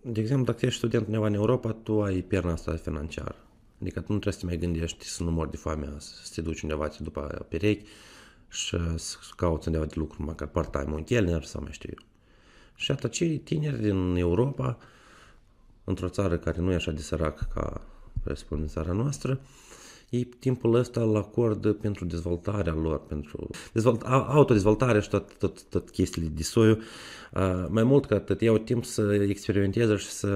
De 0.00 0.20
exemplu, 0.20 0.44
dacă 0.44 0.66
ești 0.66 0.78
student 0.78 1.06
undeva 1.06 1.26
în 1.26 1.34
Europa, 1.34 1.72
tu 1.72 2.02
ai 2.02 2.20
pierna 2.20 2.52
asta 2.52 2.72
financiară. 2.72 3.36
Adică 3.80 4.00
tu 4.00 4.12
nu 4.12 4.18
trebuie 4.18 4.32
să 4.32 4.38
te 4.38 4.46
mai 4.46 4.56
gândești 4.56 5.04
să 5.04 5.22
nu 5.22 5.30
mori 5.30 5.50
de 5.50 5.56
foame, 5.56 5.94
să 5.98 6.30
te 6.34 6.40
duci 6.40 6.62
undeva 6.62 6.90
după 7.00 7.46
perechi 7.48 7.88
și 8.48 8.76
să 8.96 9.16
cauți 9.36 9.66
undeva 9.66 9.84
de 9.84 9.94
lucru, 9.96 10.22
măcar 10.22 10.48
part-time, 10.48 10.94
un 10.94 11.02
chelner 11.02 11.42
sau 11.42 11.62
mai 11.62 11.72
știu 11.72 11.90
eu. 11.92 12.06
Și 12.74 12.90
atât 12.90 13.10
cei 13.10 13.38
tineri 13.38 13.82
din 13.82 14.14
Europa, 14.16 14.78
într-o 15.84 16.08
țară 16.08 16.38
care 16.38 16.60
nu 16.60 16.72
e 16.72 16.74
așa 16.74 16.90
de 16.90 17.00
sărac 17.00 17.48
ca, 17.54 17.80
presupun, 18.22 18.66
țara 18.66 18.92
noastră, 18.92 19.40
ei 20.10 20.24
timpul 20.24 20.74
ăsta 20.74 21.00
îl 21.00 21.16
acordă 21.16 21.72
pentru 21.72 22.04
dezvoltarea 22.04 22.74
lor, 22.74 23.06
pentru 23.06 23.50
dezvolt, 23.72 24.02
autodezvoltare 24.02 25.00
și 25.00 25.08
tot, 25.08 25.38
tot, 25.38 25.62
tot 25.62 25.90
chestiile 25.90 26.28
de 26.28 26.42
soiu. 26.42 26.78
Uh, 27.32 27.66
mai 27.68 27.82
mult 27.82 28.06
ca 28.06 28.14
atât, 28.14 28.40
iau 28.40 28.58
timp 28.58 28.84
să 28.84 29.26
experimenteze 29.28 29.96
și 29.96 30.06
să 30.06 30.28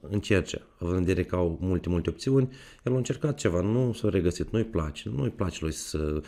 încerce, 0.00 0.62
având 0.78 0.98
în 0.98 1.04
vedere 1.04 1.26
că 1.26 1.36
au 1.36 1.58
multe, 1.60 1.88
multe 1.88 2.10
opțiuni. 2.10 2.48
El 2.84 2.92
a 2.92 2.96
încercat 2.96 3.36
ceva, 3.36 3.60
nu 3.60 3.92
s-a 3.92 4.08
regăsit, 4.08 4.50
nu-i 4.50 4.64
place, 4.64 5.08
nu-i 5.16 5.30
place 5.30 5.58
lui 5.60 5.72
să 5.72 6.20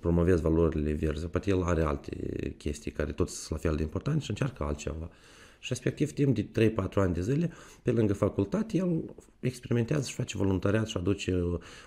promoveze 0.00 0.40
valorile 0.40 0.92
verzi, 0.92 1.26
poate 1.26 1.50
el 1.50 1.62
are 1.62 1.82
alte 1.82 2.10
chestii 2.58 2.90
care 2.90 3.12
tot 3.12 3.28
sunt 3.28 3.50
la 3.50 3.68
fel 3.68 3.76
de 3.76 3.82
importante 3.82 4.20
și 4.24 4.30
încearcă 4.30 4.62
altceva. 4.62 5.10
Și 5.58 5.68
respectiv 5.68 6.12
timp 6.12 6.34
de 6.34 6.70
3-4 6.70 6.74
ani 6.94 7.14
de 7.14 7.20
zile, 7.20 7.50
pe 7.82 7.90
lângă 7.90 8.12
facultate, 8.12 8.76
el 8.76 9.02
experimentează 9.40 10.08
și 10.08 10.14
face 10.14 10.36
voluntariat 10.36 10.86
și 10.86 10.96
aduce 10.96 11.42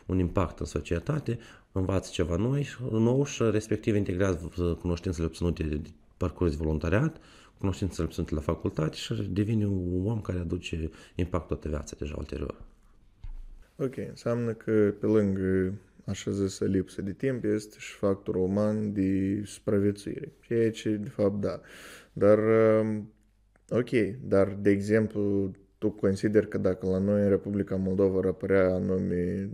un 0.06 0.20
impact 0.20 0.60
în 0.60 0.66
societate, 0.66 1.40
învață 1.72 2.10
ceva 2.14 2.36
noi, 2.36 2.68
nou 2.92 3.26
și 3.26 3.44
respectiv 3.52 3.96
integrează 3.96 4.52
cunoștințele 4.82 5.26
obținute 5.26 5.64
de 5.64 5.82
parcurs 6.18 6.52
de 6.52 6.58
voluntariat, 6.64 7.18
cunoștințele 7.58 8.06
obținute 8.06 8.34
la 8.36 8.42
facultate 8.42 8.96
și 8.96 9.14
devine 9.32 9.66
un 9.66 10.06
om 10.06 10.22
care 10.22 10.40
aduce 10.40 10.90
impact 11.16 11.48
toată 11.48 11.68
viața 11.68 11.96
deja 12.00 12.16
ulterior. 12.18 12.56
Ok, 13.76 13.98
înseamnă 13.98 14.52
că 14.52 14.94
pe 15.00 15.06
lângă 15.06 15.74
așa 16.06 16.32
zisă 16.32 16.66
lipsă 16.66 17.02
de 17.02 17.14
timp 17.14 17.44
este 17.44 17.76
și 17.80 17.94
factorul 17.94 18.44
uman 18.44 18.94
de 18.94 19.42
supraviețuire, 19.46 20.32
ceea 20.48 20.72
ce 20.72 20.90
de 20.90 21.10
fapt 21.10 21.40
da. 21.40 21.60
Dar 22.14 22.40
Ok, 23.74 23.90
dar 24.24 24.58
de 24.60 24.70
exemplu, 24.70 25.52
tu 25.78 25.90
consider 25.90 26.46
că 26.46 26.58
dacă 26.58 26.88
la 26.88 26.98
noi 26.98 27.22
în 27.22 27.30
Republica 27.30 27.76
Moldova 27.76 28.18
ar 28.18 28.26
apărea 28.26 28.74
anume 28.74 29.50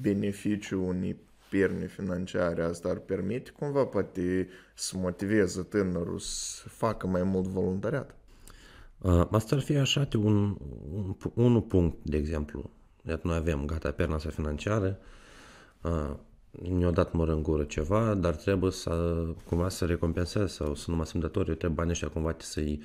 beneficiu 0.00 0.86
unei 0.86 1.16
pierni 1.50 1.86
financiare, 1.86 2.62
asta 2.62 2.88
ar 2.88 2.96
permite 2.96 3.50
cumva 3.50 3.84
poate 3.84 4.48
să 4.74 4.96
motiveze 4.96 5.62
tânărul 5.62 6.18
să 6.18 6.68
facă 6.68 7.06
mai 7.06 7.22
mult 7.22 7.46
voluntariat? 7.46 8.14
Uh, 8.98 9.26
asta 9.30 9.56
ar 9.56 9.62
fi 9.62 9.76
așa 9.76 10.06
de 10.10 10.16
un, 10.16 10.56
un, 10.94 11.16
un 11.34 11.60
punct, 11.60 11.96
de 12.02 12.16
exemplu. 12.16 12.70
Iată, 13.08 13.26
noi 13.26 13.36
avem 13.36 13.64
gata 13.64 13.90
perna 13.90 14.14
asta 14.14 14.28
financiară, 14.28 14.98
uh, 15.82 16.16
ne-au 16.50 16.90
dat 16.90 17.12
mor 17.12 17.28
în 17.28 17.42
gură 17.42 17.64
ceva, 17.64 18.14
dar 18.14 18.34
trebuie 18.34 18.70
să 18.70 19.24
cumva 19.44 19.68
să 19.68 19.84
recompensez 19.84 20.52
sau 20.52 20.74
să 20.74 20.90
nu 20.90 20.96
mă 20.96 21.04
simt 21.04 21.22
datoriu, 21.22 21.54
trebuie 21.54 21.78
banii 21.78 21.92
ăștia 21.92 22.08
cumva 22.08 22.36
să-i 22.38 22.82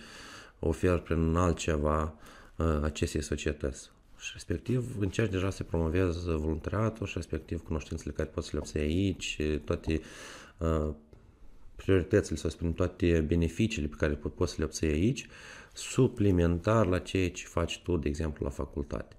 ofer 0.60 0.98
prin 1.00 1.36
altceva 1.36 2.14
uh, 2.56 2.80
acestei 2.82 3.22
societăți. 3.22 3.92
Și 4.18 4.30
respectiv 4.34 4.96
încerci 5.00 5.32
deja 5.32 5.50
să 5.50 5.64
promovezi 5.64 6.26
voluntariatul 6.26 7.08
și 7.08 7.14
respectiv 7.16 7.64
cunoștințele 7.64 8.14
care 8.14 8.30
poți 8.30 8.48
să 8.48 8.52
le 8.54 8.60
obții 8.60 8.80
aici, 8.80 9.42
toate 9.64 10.02
uh, 10.58 10.94
prioritățile, 11.76 12.38
să 12.38 12.50
spunem, 12.50 12.74
toate 12.74 13.22
beneficiile 13.28 13.88
pe 13.88 13.96
care 13.98 14.14
poți 14.14 14.52
să 14.52 14.56
le 14.60 14.66
obții 14.66 14.88
aici, 14.88 15.28
suplimentar 15.74 16.86
la 16.86 17.00
ceea 17.00 17.30
ce 17.30 17.46
faci 17.46 17.82
tu, 17.82 17.98
de 17.98 18.08
exemplu, 18.08 18.46
la 18.46 18.52
facultate. 18.52 19.16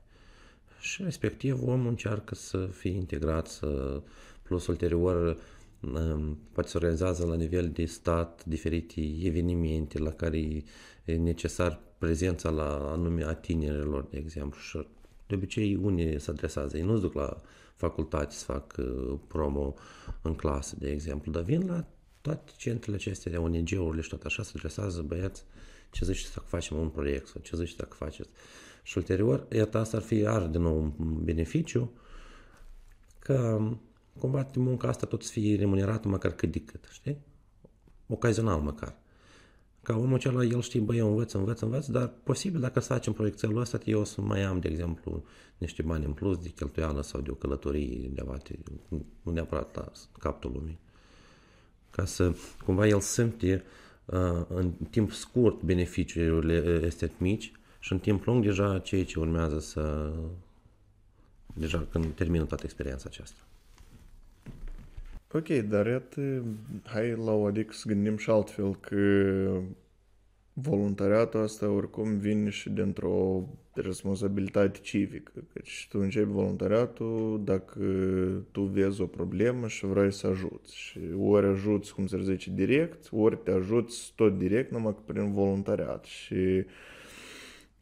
Și 0.80 1.02
respectiv 1.02 1.62
omul 1.66 1.88
încearcă 1.88 2.34
să 2.34 2.68
fie 2.72 2.90
integrat, 2.90 3.46
să, 3.46 4.02
plus 4.42 4.66
ulterior 4.66 5.38
um, 5.80 6.38
poate 6.52 6.68
să 6.68 6.76
organizează 6.76 7.26
la 7.26 7.34
nivel 7.34 7.68
de 7.68 7.84
stat 7.84 8.44
diferite 8.44 9.00
evenimente 9.22 9.98
la 9.98 10.10
care 10.10 10.64
e 11.06 11.16
necesar 11.16 11.80
prezența 11.98 12.50
la 12.50 12.90
anume 12.92 13.25
a 13.25 13.34
tinerilor, 13.34 14.04
de 14.04 14.16
exemplu. 14.16 14.60
Și 14.60 14.86
de 15.26 15.34
obicei 15.34 15.75
unii 15.75 16.20
se 16.20 16.30
adresează, 16.30 16.76
ei 16.76 16.82
nu 16.82 16.98
duc 16.98 17.14
la 17.14 17.40
facultate 17.75 18.34
să 18.34 18.44
fac 18.44 18.75
uh, 18.78 19.18
promo 19.26 19.75
în 20.22 20.34
clasă, 20.34 20.76
de 20.78 20.90
exemplu, 20.90 21.32
dar 21.32 21.42
vin 21.42 21.66
la 21.66 21.86
toate 22.20 22.52
centrele 22.56 22.96
acestea 22.96 23.30
de 23.30 23.36
ONG-urile 23.36 24.02
și 24.02 24.08
tot 24.08 24.25
așa 24.25 24.42
se 24.42 24.52
adresează 24.56 25.02
băieți 25.02 25.44
ce 25.90 26.04
ziceți 26.04 26.34
dacă 26.34 26.46
facem 26.48 26.76
un 26.76 26.88
proiect 26.88 27.26
sau 27.26 27.40
ce 27.40 27.56
ziceți 27.56 27.76
dacă 27.76 27.94
faceți. 27.94 28.28
Și 28.82 28.98
ulterior, 28.98 29.46
iată, 29.52 29.78
asta 29.78 29.96
ar 29.96 30.02
fi 30.02 30.16
iar 30.16 30.46
din 30.46 30.60
nou 30.60 30.94
un 30.98 31.25
beneficiu 31.25 31.92
că 33.18 33.68
cumva 34.18 34.46
munca 34.54 34.88
asta 34.88 35.06
tot 35.06 35.22
să 35.22 35.30
fie 35.30 35.56
remunerată 35.56 36.08
măcar 36.08 36.32
cât 36.32 36.52
de 36.52 36.60
cât, 36.60 36.88
știi? 36.90 37.18
Ocazional 38.06 38.60
măcar 38.60 38.96
ca 39.86 39.96
omul 39.96 40.14
acela, 40.14 40.44
el 40.44 40.60
știe, 40.60 40.80
băi, 40.80 40.98
eu 40.98 41.08
învăț, 41.08 41.32
învăț, 41.32 41.60
învăț, 41.60 41.86
dar 41.86 42.12
posibil 42.22 42.60
dacă 42.60 42.80
să 42.80 42.92
facem 42.92 43.12
proiectelul 43.12 43.60
ăsta, 43.60 43.78
eu 43.84 44.00
o 44.00 44.04
să 44.04 44.20
mai 44.20 44.42
am, 44.42 44.60
de 44.60 44.68
exemplu, 44.68 45.24
niște 45.58 45.82
bani 45.82 46.04
în 46.04 46.12
plus 46.12 46.38
de 46.38 46.48
cheltuială 46.48 47.02
sau 47.02 47.20
de 47.20 47.30
o 47.30 47.34
călătorie 47.34 48.06
undeva, 48.06 48.36
nu 49.22 49.32
neapărat 49.32 49.76
la 49.76 49.92
capul 50.18 50.50
lumii. 50.52 50.78
Ca 51.90 52.04
să, 52.04 52.34
cumva, 52.64 52.86
el 52.86 53.00
simte 53.00 53.64
uh, 54.04 54.44
în 54.48 54.72
timp 54.90 55.12
scurt 55.12 55.62
beneficiurile 55.62 56.80
este 56.84 57.12
mici 57.18 57.52
și 57.78 57.92
în 57.92 57.98
timp 57.98 58.24
lung 58.24 58.44
deja 58.44 58.78
ceea 58.78 59.04
ce 59.04 59.18
urmează 59.18 59.58
să 59.58 60.12
deja 61.54 61.86
când 61.90 62.14
termină 62.14 62.44
toată 62.44 62.62
experiența 62.64 63.04
aceasta. 63.06 63.45
Ok, 65.36 65.48
dar 65.48 65.86
iată, 65.86 66.44
hai 66.84 67.10
la 67.10 67.32
o 67.32 67.46
adică 67.46 67.72
să 67.72 67.88
gândim 67.88 68.16
și 68.16 68.30
altfel 68.30 68.76
că 68.76 69.60
voluntariatul 70.52 71.42
ăsta 71.42 71.70
oricum 71.70 72.18
vine 72.18 72.48
și 72.48 72.70
dintr-o 72.70 73.42
responsabilitate 73.74 74.78
civică. 74.82 75.32
Căci 75.52 75.86
tu 75.90 75.98
începi 75.98 76.30
voluntariatul 76.30 77.40
dacă 77.44 77.80
tu 78.50 78.62
vezi 78.62 79.00
o 79.00 79.06
problemă 79.06 79.68
și 79.68 79.86
vrei 79.86 80.12
să 80.12 80.26
ajuți. 80.26 80.76
Și 80.76 81.00
ori 81.18 81.46
ajuți, 81.46 81.94
cum 81.94 82.06
se 82.06 82.22
zice, 82.22 82.50
direct, 82.50 83.08
ori 83.10 83.38
te 83.44 83.50
ajuți 83.50 84.12
tot 84.14 84.38
direct, 84.38 84.70
numai 84.70 84.94
că 84.94 85.00
prin 85.12 85.32
voluntariat. 85.32 86.04
Și 86.04 86.64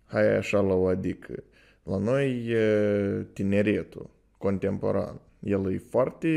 hai 0.05 0.37
așa 0.37 0.61
la 0.61 0.75
o 0.75 0.87
adică. 0.87 1.43
La 1.83 1.99
noi 1.99 2.47
e 2.47 3.27
tineretul 3.33 4.11
contemporan. 4.39 5.21
El 5.41 5.73
e 5.73 5.79
foarte 5.79 6.29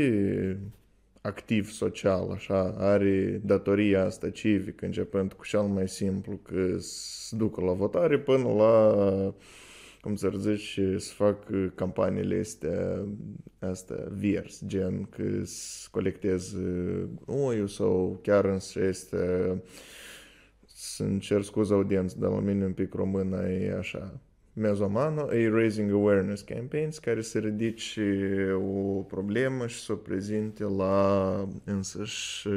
activ 1.28 1.70
social, 1.70 2.30
așa, 2.30 2.74
are 2.78 3.40
datoria 3.44 4.04
asta 4.04 4.30
civică, 4.30 4.84
începând 4.84 5.32
cu 5.32 5.44
cel 5.44 5.62
mai 5.62 5.88
simplu, 5.88 6.40
că 6.42 6.76
să 6.78 7.36
ducă 7.36 7.60
la 7.60 7.72
votare 7.72 8.18
până 8.18 8.48
la, 8.48 9.34
cum 10.00 10.14
să 10.14 10.32
zice, 10.36 10.98
să 10.98 11.12
fac 11.14 11.36
campaniile 11.74 12.38
astea, 12.38 13.04
astea 13.58 14.04
vers, 14.10 14.60
gen 14.66 15.04
că 15.04 15.22
să 15.44 15.88
colectez 15.90 16.56
uiul 17.26 17.66
sau 17.66 18.18
chiar 18.22 18.44
însă 18.44 18.84
este 18.84 19.62
să-mi 20.66 21.18
cer 21.18 21.42
scuze 21.42 21.72
audiență, 21.72 22.16
dar 22.18 22.30
la 22.30 22.40
mine 22.40 22.64
un 22.64 22.72
pic 22.72 22.94
română 22.94 23.48
e 23.48 23.76
așa, 23.78 24.20
Mezomano 24.58 25.32
e 25.32 25.48
Raising 25.48 25.92
Awareness 25.92 26.42
Campaigns 26.42 26.98
care 26.98 27.22
să 27.22 27.38
ridice 27.38 28.50
o 28.52 29.00
problemă 29.00 29.66
și 29.66 29.80
să 29.80 29.92
o 29.92 29.94
prezinte 29.94 30.64
la 30.64 31.48
însăși 31.64 32.48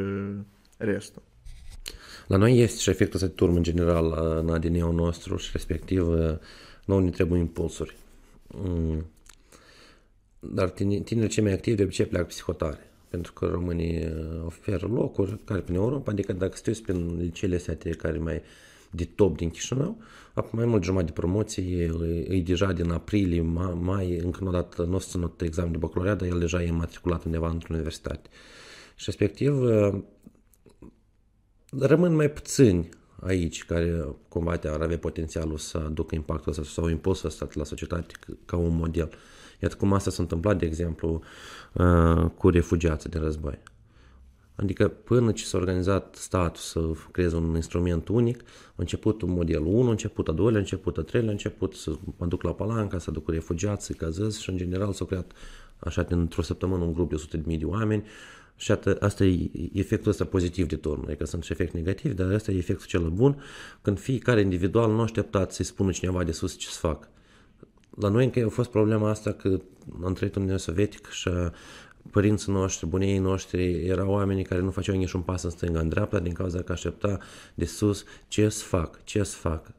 restul. 0.77 1.21
La 2.27 2.37
noi 2.37 2.59
este 2.59 2.79
și 2.79 2.89
efectul 2.89 3.15
ăsta 3.15 3.27
de 3.27 3.33
turmă 3.33 3.57
în 3.57 3.63
general 3.63 4.37
în 4.39 4.49
ADN-ul 4.49 4.93
nostru 4.93 5.37
și 5.37 5.49
respectiv 5.51 6.07
nu 6.85 6.99
ne 6.99 7.09
trebuie 7.09 7.39
impulsuri. 7.39 7.97
Mm. 8.47 9.05
Dar 10.39 10.69
tinerii 10.69 11.27
cei 11.27 11.43
mai 11.43 11.53
activi 11.53 11.75
de 11.77 11.83
obicei 11.83 12.05
pleacă 12.05 12.25
psihotare 12.25 12.91
pentru 13.09 13.33
că 13.33 13.45
românii 13.45 14.13
oferă 14.45 14.87
locuri 14.87 15.37
care 15.43 15.59
prin 15.59 15.75
Europa, 15.75 16.11
adică 16.11 16.33
dacă 16.33 16.55
stai 16.55 16.79
prin 16.83 17.17
liceele 17.17 17.55
astea 17.55 17.77
care 17.97 18.17
mai 18.17 18.41
de 18.91 19.05
top 19.05 19.37
din 19.37 19.49
Chișinău, 19.49 19.97
apoi 20.33 20.51
mai 20.53 20.65
mult 20.65 20.83
jumătate 20.83 21.11
de 21.11 21.19
promoții, 21.19 21.73
e, 21.73 22.35
e 22.35 22.41
deja 22.41 22.71
din 22.71 22.91
aprilie, 22.91 23.41
mai, 23.79 24.17
încă 24.17 24.43
nu 24.43 24.49
a 24.49 24.51
dat, 24.51 24.87
nu 24.87 24.95
a 24.95 24.99
ținut 24.99 25.41
examen 25.41 25.71
de 25.71 25.77
bacalaureat, 25.77 26.17
dar 26.17 26.27
el 26.27 26.39
deja 26.39 26.63
e 26.63 26.71
matriculat 26.71 27.23
undeva 27.23 27.49
într-o 27.49 27.73
universitate. 27.73 28.29
Și 28.95 29.03
respectiv, 29.05 29.53
rămân 31.79 32.15
mai 32.15 32.31
puțini 32.31 32.89
aici 33.19 33.65
care 33.65 34.05
cumva 34.27 34.59
ar 34.63 34.81
avea 34.81 34.97
potențialul 34.97 35.57
să 35.57 35.77
aducă 35.77 36.15
impactul 36.15 36.51
ăsta 36.51 36.63
sau 36.63 36.89
impulsul 36.89 37.29
ăsta 37.29 37.47
la 37.53 37.63
societate 37.63 38.13
ca 38.45 38.57
un 38.57 38.75
model. 38.75 39.09
Iată 39.61 39.75
cum 39.75 39.93
asta 39.93 40.09
s-a 40.09 40.21
întâmplat, 40.21 40.57
de 40.57 40.65
exemplu, 40.65 41.21
cu 42.35 42.49
refugiații 42.49 43.09
din 43.09 43.21
război. 43.21 43.59
Adică 44.61 44.87
până 44.87 45.31
ce 45.31 45.45
s-a 45.45 45.57
organizat 45.57 46.15
statul 46.15 46.61
să 46.61 46.79
creeze 47.11 47.35
un 47.35 47.55
instrument 47.55 48.07
unic, 48.07 48.41
a 48.41 48.73
început 48.75 49.21
un 49.21 49.31
model 49.31 49.65
1, 49.65 49.87
a 49.87 49.91
început 49.91 50.27
a 50.27 50.31
doilea, 50.31 50.57
a 50.57 50.61
început 50.61 50.97
a 50.97 51.01
treilea, 51.01 51.29
a 51.29 51.33
început 51.33 51.73
să 51.73 51.91
mă 52.17 52.25
duc 52.25 52.41
la 52.41 52.53
Palanca, 52.53 52.97
să 52.97 53.11
duc 53.11 53.29
refugiați, 53.29 53.85
să 53.85 53.93
cazez 53.93 54.37
și 54.37 54.49
în 54.49 54.57
general 54.57 54.93
s-a 54.93 55.05
creat 55.05 55.31
așa 55.79 56.05
într-o 56.09 56.41
săptămână 56.41 56.83
un 56.83 56.93
grup 56.93 57.09
de 57.09 57.37
100.000 57.37 57.57
de 57.57 57.65
oameni 57.65 58.03
și 58.55 58.71
asta 58.99 59.23
e 59.23 59.49
efectul 59.73 60.11
ăsta 60.11 60.25
pozitiv 60.25 60.67
de 60.67 60.75
turmă, 60.75 61.03
adică 61.07 61.25
sunt 61.25 61.43
și 61.43 61.51
efect 61.51 61.73
negativ, 61.73 62.13
dar 62.13 62.31
ăsta 62.31 62.51
e 62.51 62.57
efectul 62.57 62.85
cel 62.85 63.09
bun, 63.09 63.41
când 63.81 63.99
fiecare 63.99 64.41
individual 64.41 64.91
nu 64.91 65.01
așteptat 65.01 65.51
să-i 65.51 65.65
spună 65.65 65.91
cineva 65.91 66.23
de 66.23 66.31
sus 66.31 66.57
ce 66.57 66.67
să 66.67 66.79
fac. 66.79 67.09
La 67.95 68.07
noi 68.07 68.23
încă 68.23 68.45
a 68.45 68.49
fost 68.49 68.69
problema 68.69 69.09
asta 69.09 69.31
că 69.31 69.59
am 70.03 70.13
trăit 70.13 70.35
în 70.35 70.41
Uniunea 70.41 70.63
Sovietică 70.63 71.09
și 71.11 71.29
părinții 72.09 72.51
noștri, 72.51 72.87
bunii 72.87 73.17
noștri, 73.17 73.85
erau 73.85 74.09
oameni 74.09 74.43
care 74.43 74.61
nu 74.61 74.71
făceau 74.71 74.95
nici 74.95 75.11
un 75.11 75.21
pas 75.21 75.43
în 75.43 75.49
stânga, 75.49 75.79
în 75.79 75.89
dreapta, 75.89 76.19
din 76.19 76.33
cauza 76.33 76.61
că 76.61 76.71
aștepta 76.71 77.19
de 77.53 77.65
sus 77.65 78.03
ce 78.27 78.49
să 78.49 78.63
fac, 78.63 79.03
ce 79.03 79.23
să 79.23 79.37
fac. 79.37 79.71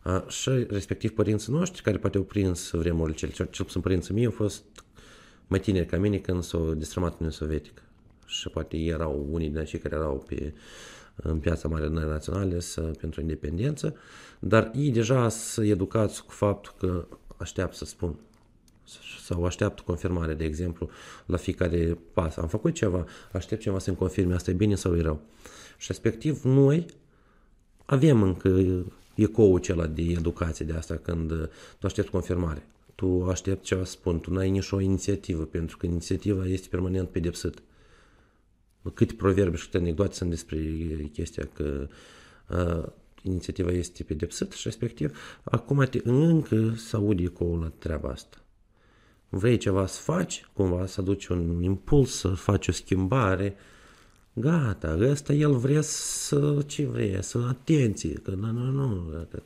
A, 0.00 0.24
și 0.28 0.50
respectiv 0.68 1.10
părinții 1.10 1.52
noștri, 1.52 1.82
care 1.82 1.98
poate 1.98 2.16
au 2.16 2.22
prins 2.22 2.70
vremurile, 2.70 3.16
cel, 3.16 3.30
cel, 3.30 3.48
cel 3.50 3.64
puțin 3.64 3.80
părinții 3.80 4.14
mei, 4.14 4.24
au 4.24 4.30
fost 4.30 4.62
mai 5.46 5.60
tineri 5.60 5.86
ca 5.86 5.96
mine 5.96 6.18
când 6.18 6.42
s-au 6.42 6.74
destrămat 6.74 7.10
Uniunea 7.10 7.36
Sovietică. 7.36 7.82
Și 8.26 8.48
poate 8.48 8.76
erau 8.76 9.26
unii 9.30 9.48
din 9.48 9.64
cei 9.64 9.78
care 9.78 9.94
erau 9.94 10.24
pe, 10.28 10.54
în 11.16 11.38
piața 11.38 11.68
Mare 11.68 11.88
Naționale 11.88 12.60
să, 12.60 12.80
pentru 12.80 13.20
independență, 13.20 13.96
dar 14.38 14.70
ei 14.74 14.90
deja 14.90 15.28
sunt 15.28 15.66
educați 15.66 16.24
cu 16.24 16.32
faptul 16.32 16.74
că 16.78 17.06
așteaptă 17.36 17.76
să 17.76 17.84
spun 17.84 18.16
sau 19.24 19.44
așteaptă 19.44 19.82
confirmare, 19.86 20.34
de 20.34 20.44
exemplu, 20.44 20.90
la 21.26 21.36
fiecare 21.36 21.98
pas. 22.12 22.36
Am 22.36 22.48
făcut 22.48 22.74
ceva, 22.74 23.06
aștept 23.32 23.60
ceva 23.60 23.78
să-mi 23.78 23.96
confirme, 23.96 24.34
asta 24.34 24.50
e 24.50 24.54
bine 24.54 24.74
sau 24.74 24.96
e 24.96 25.00
rău. 25.00 25.20
Și 25.78 25.86
respectiv, 25.86 26.42
noi 26.42 26.86
avem 27.84 28.22
încă 28.22 28.84
ecoul 29.14 29.56
acela 29.56 29.86
de 29.86 30.02
educație 30.02 30.64
de 30.64 30.72
asta 30.72 30.96
când 30.96 31.30
tu 31.78 31.86
aștepți 31.86 32.10
confirmare. 32.10 32.66
Tu 32.94 33.24
aștepți 33.24 33.66
ceva 33.66 33.84
să 33.84 33.90
spun, 33.90 34.20
tu 34.20 34.32
n-ai 34.32 34.50
nici 34.50 34.70
o 34.70 34.80
inițiativă, 34.80 35.44
pentru 35.44 35.76
că 35.76 35.86
inițiativa 35.86 36.46
este 36.46 36.68
permanent 36.70 37.08
pedepsită. 37.08 37.62
Câte 38.94 39.14
proverbe 39.14 39.56
și 39.56 39.64
câte 39.64 39.76
anecdote 39.76 40.14
sunt 40.14 40.30
despre 40.30 40.58
chestia 41.12 41.48
că 41.52 41.88
uh, 42.48 42.88
inițiativa 43.22 43.70
este 43.70 44.02
pedepsită 44.02 44.54
și 44.54 44.62
respectiv 44.64 45.18
acum 45.42 45.86
te 45.90 46.00
încă 46.04 46.74
să 46.76 46.96
audi 46.96 47.24
ecoul 47.24 47.60
la 47.60 47.72
treaba 47.78 48.08
asta 48.08 48.45
vrei 49.28 49.56
ceva 49.56 49.86
să 49.86 50.00
faci, 50.00 50.46
cumva 50.52 50.86
să 50.86 51.00
aduci 51.00 51.26
un 51.26 51.62
impuls, 51.62 52.18
să 52.18 52.28
faci 52.28 52.68
o 52.68 52.72
schimbare, 52.72 53.56
gata, 54.32 54.96
ăsta 55.00 55.32
el 55.32 55.52
vrea 55.52 55.80
să, 55.80 56.62
ce 56.66 56.86
vrea, 56.86 57.20
să 57.20 57.38
atenție, 57.48 58.12
că 58.12 58.30
nu, 58.30 58.50
nu, 58.50 58.70
nu, 58.70 59.26
că 59.30 59.42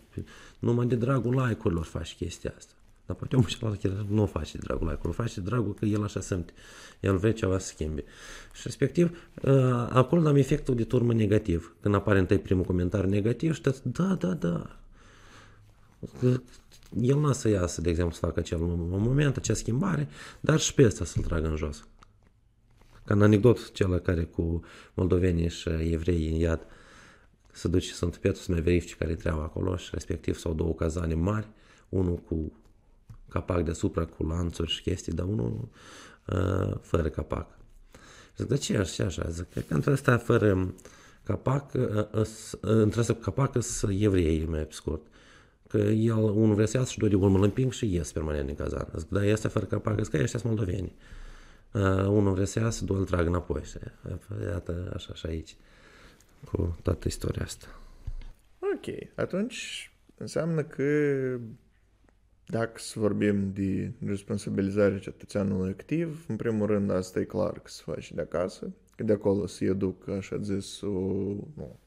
numai 0.59 0.87
de 0.87 0.95
dragul 0.97 1.35
like-urilor 1.35 1.85
faci 1.85 2.15
chestia 2.15 2.55
asta. 2.57 2.73
Dar 3.07 3.19
poate 3.19 3.37
omul 3.37 3.77
celălalt 3.77 4.09
nu 4.09 4.27
face 4.27 4.59
de 4.59 4.63
dragul 4.67 4.87
like-urilor, 4.87 5.27
face 5.27 5.41
de 5.41 5.49
dragul 5.49 5.75
că 5.75 5.85
el 5.85 6.03
așa 6.03 6.21
simte. 6.21 6.53
El 7.01 7.17
vrea 7.17 7.33
ceva 7.33 7.59
să 7.59 7.67
schimbe. 7.67 8.05
Și 8.53 8.61
respectiv, 8.65 9.19
ă, 9.45 9.89
acolo 9.93 10.29
am 10.29 10.37
efectul 10.37 10.75
de 10.75 10.85
turmă 10.85 11.13
negativ. 11.13 11.75
Când 11.81 11.95
apare 11.95 12.19
întâi 12.19 12.39
primul 12.39 12.65
comentariu 12.65 13.09
negativ 13.09 13.55
și 13.55 13.61
da, 13.83 14.15
da, 14.15 14.33
da, 14.35 14.81
el 17.01 17.19
n-a 17.19 17.33
să 17.33 17.49
iasă, 17.49 17.81
de 17.81 17.91
exemplu, 17.91 18.15
să 18.15 18.21
facă 18.27 18.41
acel 18.41 18.59
moment, 18.59 19.37
acea 19.37 19.55
schimbare, 19.55 20.09
dar 20.41 20.61
și 20.61 20.75
pe 20.75 20.85
ăsta 20.85 21.05
să-l 21.05 21.23
tragă 21.23 21.49
în 21.49 21.57
jos. 21.57 21.85
Ca 23.05 23.15
în 23.15 23.23
anecdot, 23.23 23.73
cel 23.73 23.99
care 23.99 24.25
cu 24.25 24.65
moldovenii 24.95 25.49
și 25.49 25.69
evrei 25.69 26.29
în 26.29 26.35
iad 26.35 26.67
să 27.53 27.69
duce 27.69 27.93
Sfânt 27.93 28.17
Petru 28.17 28.43
să 28.43 28.53
mai 28.53 28.61
verifice 28.61 28.95
care 28.95 29.15
treaba 29.15 29.43
acolo 29.43 29.77
și 29.77 29.91
respectiv 29.93 30.39
sau 30.39 30.55
două 30.55 30.75
cazane 30.75 31.15
mari, 31.15 31.49
unul 31.89 32.17
cu 32.17 32.53
capac 33.29 33.65
deasupra, 33.65 34.05
cu 34.05 34.23
lanțuri 34.23 34.71
și 34.71 34.83
chestii, 34.83 35.13
dar 35.13 35.27
unul 35.27 35.69
uh, 36.27 36.77
fără 36.81 37.09
capac. 37.09 37.59
Zic, 38.37 38.47
de 38.47 38.57
ce 38.57 38.77
așa, 38.77 39.05
așa? 39.05 39.29
Zic, 39.29 39.67
că 39.67 39.75
între 39.75 39.93
ăsta 39.93 40.19
fără 40.19 40.75
capac, 41.23 41.73
uh, 41.75 42.07
uh, 42.13 42.27
între 42.61 43.01
ăsta 43.01 43.13
cu 43.13 43.21
capac 43.21 43.63
sunt 43.63 44.01
evrei, 44.01 44.47
mai 44.47 44.65
pe 44.65 44.73
scurt. 44.73 45.03
Că 45.71 45.79
el, 45.79 46.19
unul 46.19 46.55
vrea 46.55 46.67
să 46.67 46.77
iasă 46.77 46.91
și 46.91 46.99
doi 46.99 47.09
de 47.09 47.15
urmă 47.15 47.37
îl 47.37 47.43
împing 47.43 47.73
și 47.73 47.95
ies 47.95 48.13
permanent 48.13 48.47
din 48.47 48.55
cazan. 48.55 48.89
Zic, 48.97 49.09
dar 49.09 49.23
este 49.23 49.49
fără 49.49 49.65
capac, 49.65 50.03
zic 50.03 50.13
că 50.13 50.23
ăștia 50.23 50.39
sunt 50.39 50.53
moldoveni. 50.53 50.93
Uh, 51.73 52.07
unul 52.07 52.33
vrea 52.33 52.45
să 52.45 52.59
iasă, 52.59 52.85
doi 52.85 52.99
îl 52.99 53.05
trag 53.05 53.27
înapoi. 53.27 53.63
Și, 53.65 53.79
iată, 54.43 54.93
așa 54.95 55.15
și 55.15 55.27
aici, 55.27 55.57
cu 56.45 56.79
toată 56.83 57.09
istoria 57.09 57.43
asta. 57.43 57.67
Ok, 58.59 59.09
atunci 59.15 59.91
înseamnă 60.17 60.63
că 60.63 60.85
dacă 62.47 62.79
să 62.79 62.99
vorbim 62.99 63.53
de 63.53 63.93
responsabilizarea 64.07 64.99
cetățeanului 64.99 65.71
activ, 65.71 66.25
în 66.29 66.37
primul 66.37 66.67
rând 66.67 66.91
asta 66.91 67.21
e 67.21 67.25
clar 67.25 67.53
că 67.53 67.69
se 67.69 67.83
face 67.85 68.15
de 68.15 68.21
acasă, 68.21 68.73
că 68.97 69.03
de 69.03 69.13
acolo 69.13 69.47
se 69.47 69.65
educ, 69.65 70.09
așa 70.09 70.39
zis, 70.41 70.81
o, 70.81 70.89
nu, 71.55 71.79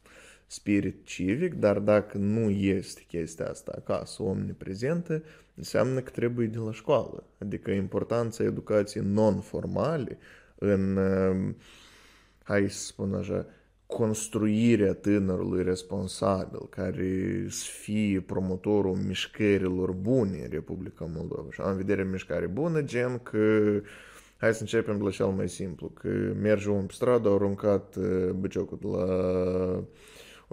spirit 0.54 1.06
civic, 1.06 1.54
dar 1.54 1.80
dacă 1.80 2.18
nu 2.18 2.50
este 2.50 3.04
chestia 3.08 3.50
asta 3.50 3.74
acasă 3.76 4.24
omniprezentă, 4.24 5.24
înseamnă 5.56 6.00
că 6.00 6.10
trebuie 6.10 6.48
de 6.48 6.58
la 6.58 6.72
școală. 6.72 7.24
Adică 7.38 7.72
importanța 7.72 8.44
educației 8.44 9.04
non-formale 9.04 10.18
în, 10.56 10.98
um, 10.98 11.56
hai 12.44 12.70
să 12.70 12.86
spun 12.86 13.13
așa, 13.13 13.46
construirea 13.86 14.94
tânărului 14.94 15.63
responsabil, 15.63 16.68
care 16.70 17.46
să 17.50 17.66
fie 17.82 18.20
promotorul 18.20 18.96
mișcărilor 18.96 19.92
bune 19.92 20.38
în 20.38 20.50
Republica 20.50 21.10
Moldova. 21.16 21.48
Și 21.52 21.62
am 21.62 21.72
în 21.72 21.78
vedere 21.78 22.04
mișcare 22.04 22.48
bună, 22.48 22.82
gen 22.82 23.20
că 23.24 23.72
Hai 24.44 24.54
să 24.54 24.62
începem 24.62 24.98
de 24.98 25.04
la 25.04 25.10
cel 25.10 25.26
mai 25.26 25.50
simplu, 25.50 25.88
că 25.88 26.08
merge 26.42 26.70
un 26.70 26.86
pe 26.86 26.94
stradă, 26.94 27.28
au 27.28 27.36
aruncat 27.36 27.96
uh, 27.96 28.30
băciocul 28.30 28.78
de 28.82 28.88
la 28.88 29.84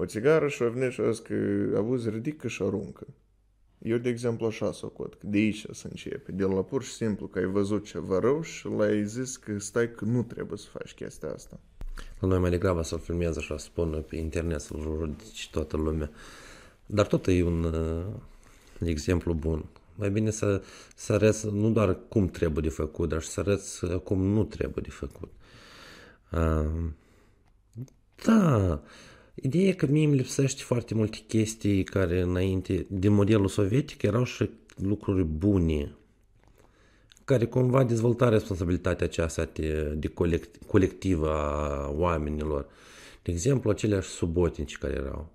o 0.00 0.06
țigară 0.06 0.48
și 0.48 0.62
a 0.62 0.68
venit 0.68 0.92
și 0.92 1.00
a 1.00 1.10
zis 1.10 1.18
că 1.18 1.34
auzi, 1.76 2.10
ridică 2.10 2.48
și 2.48 2.62
aruncă. 2.62 3.06
Eu, 3.78 3.96
de 3.96 4.08
exemplu, 4.08 4.46
așa 4.46 4.72
socot, 4.72 5.14
că 5.14 5.26
de 5.26 5.38
aici 5.38 5.66
să 5.70 5.86
începe, 5.90 6.32
de 6.32 6.44
la 6.44 6.62
pur 6.62 6.82
și 6.82 6.92
simplu 6.92 7.26
că 7.26 7.38
ai 7.38 7.44
văzut 7.44 7.84
ceva 7.84 8.18
rău 8.18 8.42
și 8.42 8.66
l-ai 8.66 9.06
zis 9.06 9.36
că 9.36 9.58
stai 9.58 9.90
că 9.90 10.04
nu 10.04 10.22
trebuie 10.22 10.58
să 10.58 10.66
faci 10.72 10.92
chestia 10.92 11.32
asta. 11.32 11.60
La 12.18 12.28
noi 12.28 12.38
mai 12.38 12.50
degrabă 12.50 12.82
să-l 12.82 12.98
filmez 12.98 13.36
așa, 13.36 13.56
să 13.56 13.64
spună 13.64 13.96
pe 13.96 14.16
internet, 14.16 14.60
să-l 14.60 14.80
judici 14.80 15.50
toată 15.50 15.76
lumea. 15.76 16.10
Dar 16.86 17.06
tot 17.06 17.26
e 17.26 17.42
un 17.42 17.62
uh, 17.64 18.04
exemplu 18.78 19.34
bun. 19.34 19.64
Mai 19.94 20.10
bine 20.10 20.30
să, 20.30 20.62
să 20.96 21.12
arăți 21.12 21.46
nu 21.46 21.70
doar 21.70 21.98
cum 22.08 22.28
trebuie 22.28 22.62
de 22.62 22.74
făcut, 22.74 23.08
dar 23.08 23.22
să 23.22 23.40
arăți 23.40 23.86
cum 23.86 24.22
nu 24.22 24.44
trebuie 24.44 24.84
de 24.86 24.90
făcut. 24.90 25.30
Uh, 26.32 26.90
da, 28.24 28.82
Ideea 29.42 29.68
e 29.68 29.72
că 29.72 29.86
mie 29.86 30.06
îmi 30.06 30.16
lipsește 30.16 30.62
foarte 30.62 30.94
multe 30.94 31.18
chestii 31.26 31.84
care 31.84 32.20
înainte, 32.20 32.86
din 32.88 33.12
modelul 33.12 33.48
sovietic, 33.48 34.02
erau 34.02 34.24
și 34.24 34.50
lucruri 34.76 35.24
bune, 35.24 35.94
care 37.24 37.44
cumva 37.44 37.84
dezvolta 37.84 38.28
responsabilitatea 38.28 39.06
aceasta 39.06 39.48
de, 39.52 39.82
de 39.82 40.08
colect, 40.08 40.64
colectivă 40.66 41.30
a 41.30 41.90
oamenilor. 41.90 42.66
De 43.22 43.30
exemplu, 43.30 43.70
aceleași 43.70 44.08
subotnici 44.08 44.78
care 44.78 44.94
erau. 44.94 45.30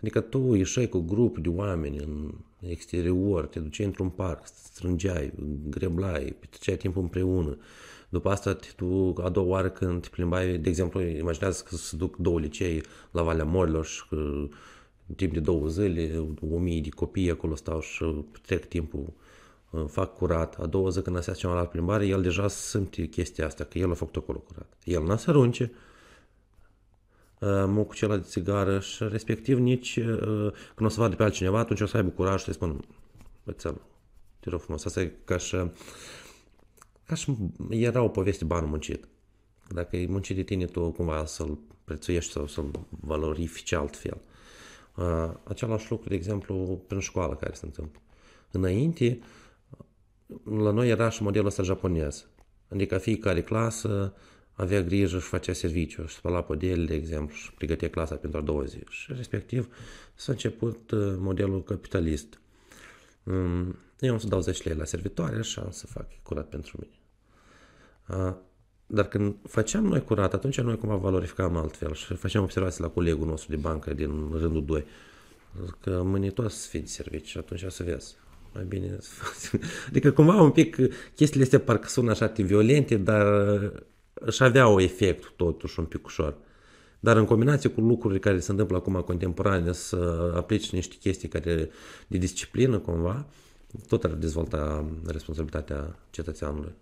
Adică 0.00 0.20
tu 0.20 0.54
ieșai 0.54 0.88
cu 0.88 0.98
grup 0.98 1.38
de 1.38 1.48
oameni 1.48 1.98
în 1.98 2.34
exterior, 2.68 3.46
te 3.46 3.58
duceai 3.60 3.86
într-un 3.86 4.08
parc, 4.08 4.46
strângeai, 4.46 5.32
greblai, 5.68 6.36
petreceai 6.40 6.76
timpul 6.76 7.02
împreună. 7.02 7.58
După 8.12 8.30
asta, 8.30 8.58
tu, 8.76 9.14
a 9.22 9.28
doua 9.28 9.46
oară 9.46 9.70
când 9.70 10.02
te 10.02 10.08
plimbai, 10.08 10.58
de 10.58 10.68
exemplu, 10.68 11.00
imaginează 11.00 11.64
că 11.68 11.76
se 11.76 11.96
duc 11.96 12.16
două 12.16 12.40
licei 12.40 12.82
la 13.10 13.22
Valea 13.22 13.44
Morilor 13.44 13.84
și 13.84 14.08
că 14.08 14.16
în 15.06 15.14
timp 15.16 15.32
de 15.32 15.40
două 15.40 15.66
zile, 15.66 16.24
o 16.50 16.58
mie 16.58 16.80
de 16.80 16.88
copii 16.88 17.30
acolo 17.30 17.54
stau 17.54 17.80
și 17.80 18.24
trec 18.42 18.64
timpul, 18.64 19.12
uh, 19.70 19.84
fac 19.86 20.14
curat. 20.14 20.58
A 20.58 20.66
doua 20.66 20.90
zi 20.90 21.02
când 21.02 21.22
se 21.22 21.32
ceva 21.32 21.54
la 21.54 21.66
plimbare, 21.66 22.06
el 22.06 22.22
deja 22.22 22.48
simte 22.48 23.06
chestia 23.06 23.46
asta, 23.46 23.64
că 23.64 23.78
el 23.78 23.90
a 23.90 23.94
făcut 23.94 24.16
acolo 24.16 24.38
curat. 24.38 24.72
El 24.84 25.02
n-a 25.02 25.16
să 25.16 25.30
arunce, 25.30 25.72
uh, 27.38 27.64
mă 27.66 27.82
cu 27.82 27.94
celălalt 27.94 28.22
de 28.22 28.28
țigară 28.28 28.80
și 28.80 29.04
respectiv 29.08 29.58
nici 29.58 29.96
uh, 29.96 30.52
când 30.74 30.88
o 30.88 30.88
să 30.88 31.00
vadă 31.00 31.16
pe 31.16 31.22
altcineva, 31.22 31.58
atunci 31.58 31.80
o 31.80 31.86
să 31.86 31.96
aibă 31.96 32.10
curaj 32.10 32.42
să-i 32.42 32.54
spun, 32.54 32.84
bățel, 33.44 33.80
te 34.40 34.50
rog 34.50 34.60
frumos, 34.60 34.84
asta 34.84 35.00
e 35.00 35.12
ca 35.24 35.36
și 35.36 35.56
ca 37.12 37.18
și 37.18 37.36
era 37.70 38.02
o 38.02 38.08
poveste 38.08 38.44
banul 38.44 38.68
muncit. 38.68 39.08
Dacă 39.68 39.96
e 39.96 40.06
muncit 40.06 40.36
de 40.36 40.42
tine, 40.42 40.64
tu 40.64 40.90
cumva 40.90 41.24
să-l 41.24 41.58
prețuiești 41.84 42.32
sau 42.32 42.46
să-l 42.46 42.70
valorifici 42.88 43.72
altfel. 43.72 44.20
Uh, 44.96 45.30
același 45.44 45.90
lucru, 45.90 46.08
de 46.08 46.14
exemplu, 46.14 46.82
prin 46.86 47.00
școală 47.00 47.34
care 47.34 47.54
se 47.54 47.64
întâmplă. 47.64 48.00
Înainte, 48.50 49.18
la 50.44 50.70
noi 50.70 50.88
era 50.88 51.08
și 51.08 51.22
modelul 51.22 51.46
ăsta 51.46 51.62
japonez. 51.62 52.26
Adică 52.68 52.98
fiecare 52.98 53.42
clasă 53.42 54.14
avea 54.52 54.82
grijă 54.82 55.18
și 55.18 55.26
făcea 55.26 55.52
serviciu, 55.52 56.06
și 56.06 56.14
spăla 56.14 56.42
podele, 56.42 56.84
de 56.84 56.94
exemplu, 56.94 57.34
și 57.34 57.52
pregătea 57.52 57.90
clasa 57.90 58.14
pentru 58.14 58.38
a 58.38 58.42
doua 58.42 58.64
zi. 58.64 58.78
Și 58.88 59.12
respectiv 59.16 59.74
s-a 60.14 60.32
început 60.32 60.90
uh, 60.90 61.14
modelul 61.18 61.62
capitalist. 61.62 62.40
Um, 63.22 63.76
eu 64.00 64.12
am 64.12 64.18
să 64.18 64.26
dau 64.26 64.40
10 64.40 64.68
lei 64.68 64.76
la 64.76 64.84
servitoare, 64.84 65.36
așa 65.36 65.62
am 65.62 65.70
să 65.70 65.86
fac 65.86 66.06
curat 66.22 66.48
pentru 66.48 66.76
mine. 66.80 67.01
Uh, 68.08 68.34
dar 68.86 69.08
când 69.08 69.34
făceam 69.48 69.84
noi 69.84 70.04
curat, 70.04 70.34
atunci 70.34 70.60
noi 70.60 70.78
cumva 70.78 70.94
valorificam 70.94 71.56
altfel 71.56 71.94
și 71.94 72.14
făceam 72.14 72.42
observații 72.42 72.82
la 72.82 72.88
colegul 72.88 73.26
nostru 73.26 73.50
de 73.50 73.56
bancă 73.56 73.94
din 73.94 74.30
rândul 74.32 74.64
2. 74.64 74.84
Că 75.80 76.02
mâine 76.04 76.30
toți 76.30 76.62
să 76.62 76.68
fii 76.68 76.80
de 76.80 76.86
serviciu 76.86 77.26
și 77.26 77.38
atunci 77.38 77.62
o 77.62 77.68
să 77.68 77.82
vezi. 77.82 78.16
Mai 78.54 78.64
bine 78.64 78.96
să 79.00 79.10
faci. 79.12 79.62
Adică 79.88 80.12
cumva 80.12 80.40
un 80.40 80.50
pic 80.50 80.76
chestiile 81.14 81.44
astea 81.44 81.60
parcă 81.60 81.88
sună 81.88 82.10
așa 82.10 82.26
violente, 82.26 82.96
dar 82.96 83.26
își 84.14 84.42
aveau 84.42 84.80
efect 84.80 85.32
totuși 85.36 85.78
un 85.78 85.84
pic 85.84 86.06
ușor. 86.06 86.36
Dar 87.00 87.16
în 87.16 87.24
combinație 87.24 87.70
cu 87.70 87.80
lucrurile 87.80 88.20
care 88.20 88.38
se 88.38 88.50
întâmplă 88.50 88.76
acum 88.76 88.94
contemporane, 88.94 89.72
să 89.72 90.32
aplici 90.36 90.72
niște 90.72 90.96
chestii 91.00 91.28
care 91.28 91.70
de 92.06 92.18
disciplină 92.18 92.78
cumva, 92.78 93.26
tot 93.88 94.04
ar 94.04 94.10
dezvolta 94.10 94.90
responsabilitatea 95.06 95.98
cetățeanului 96.10 96.72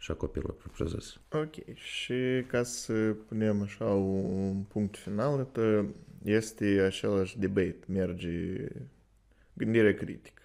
și 0.00 0.10
a 0.10 0.14
copilului 0.14 0.56
propriu-zis. 0.58 1.20
Ok, 1.32 1.74
și 1.74 2.44
ca 2.46 2.62
să 2.62 2.92
punem 3.28 3.62
așa 3.62 3.84
un 3.84 4.62
punct 4.62 4.96
final, 4.96 5.48
este 6.24 6.64
același 6.64 7.38
debate, 7.38 7.78
merge 7.86 8.68
gândire 9.52 9.94
critică. 9.94 10.42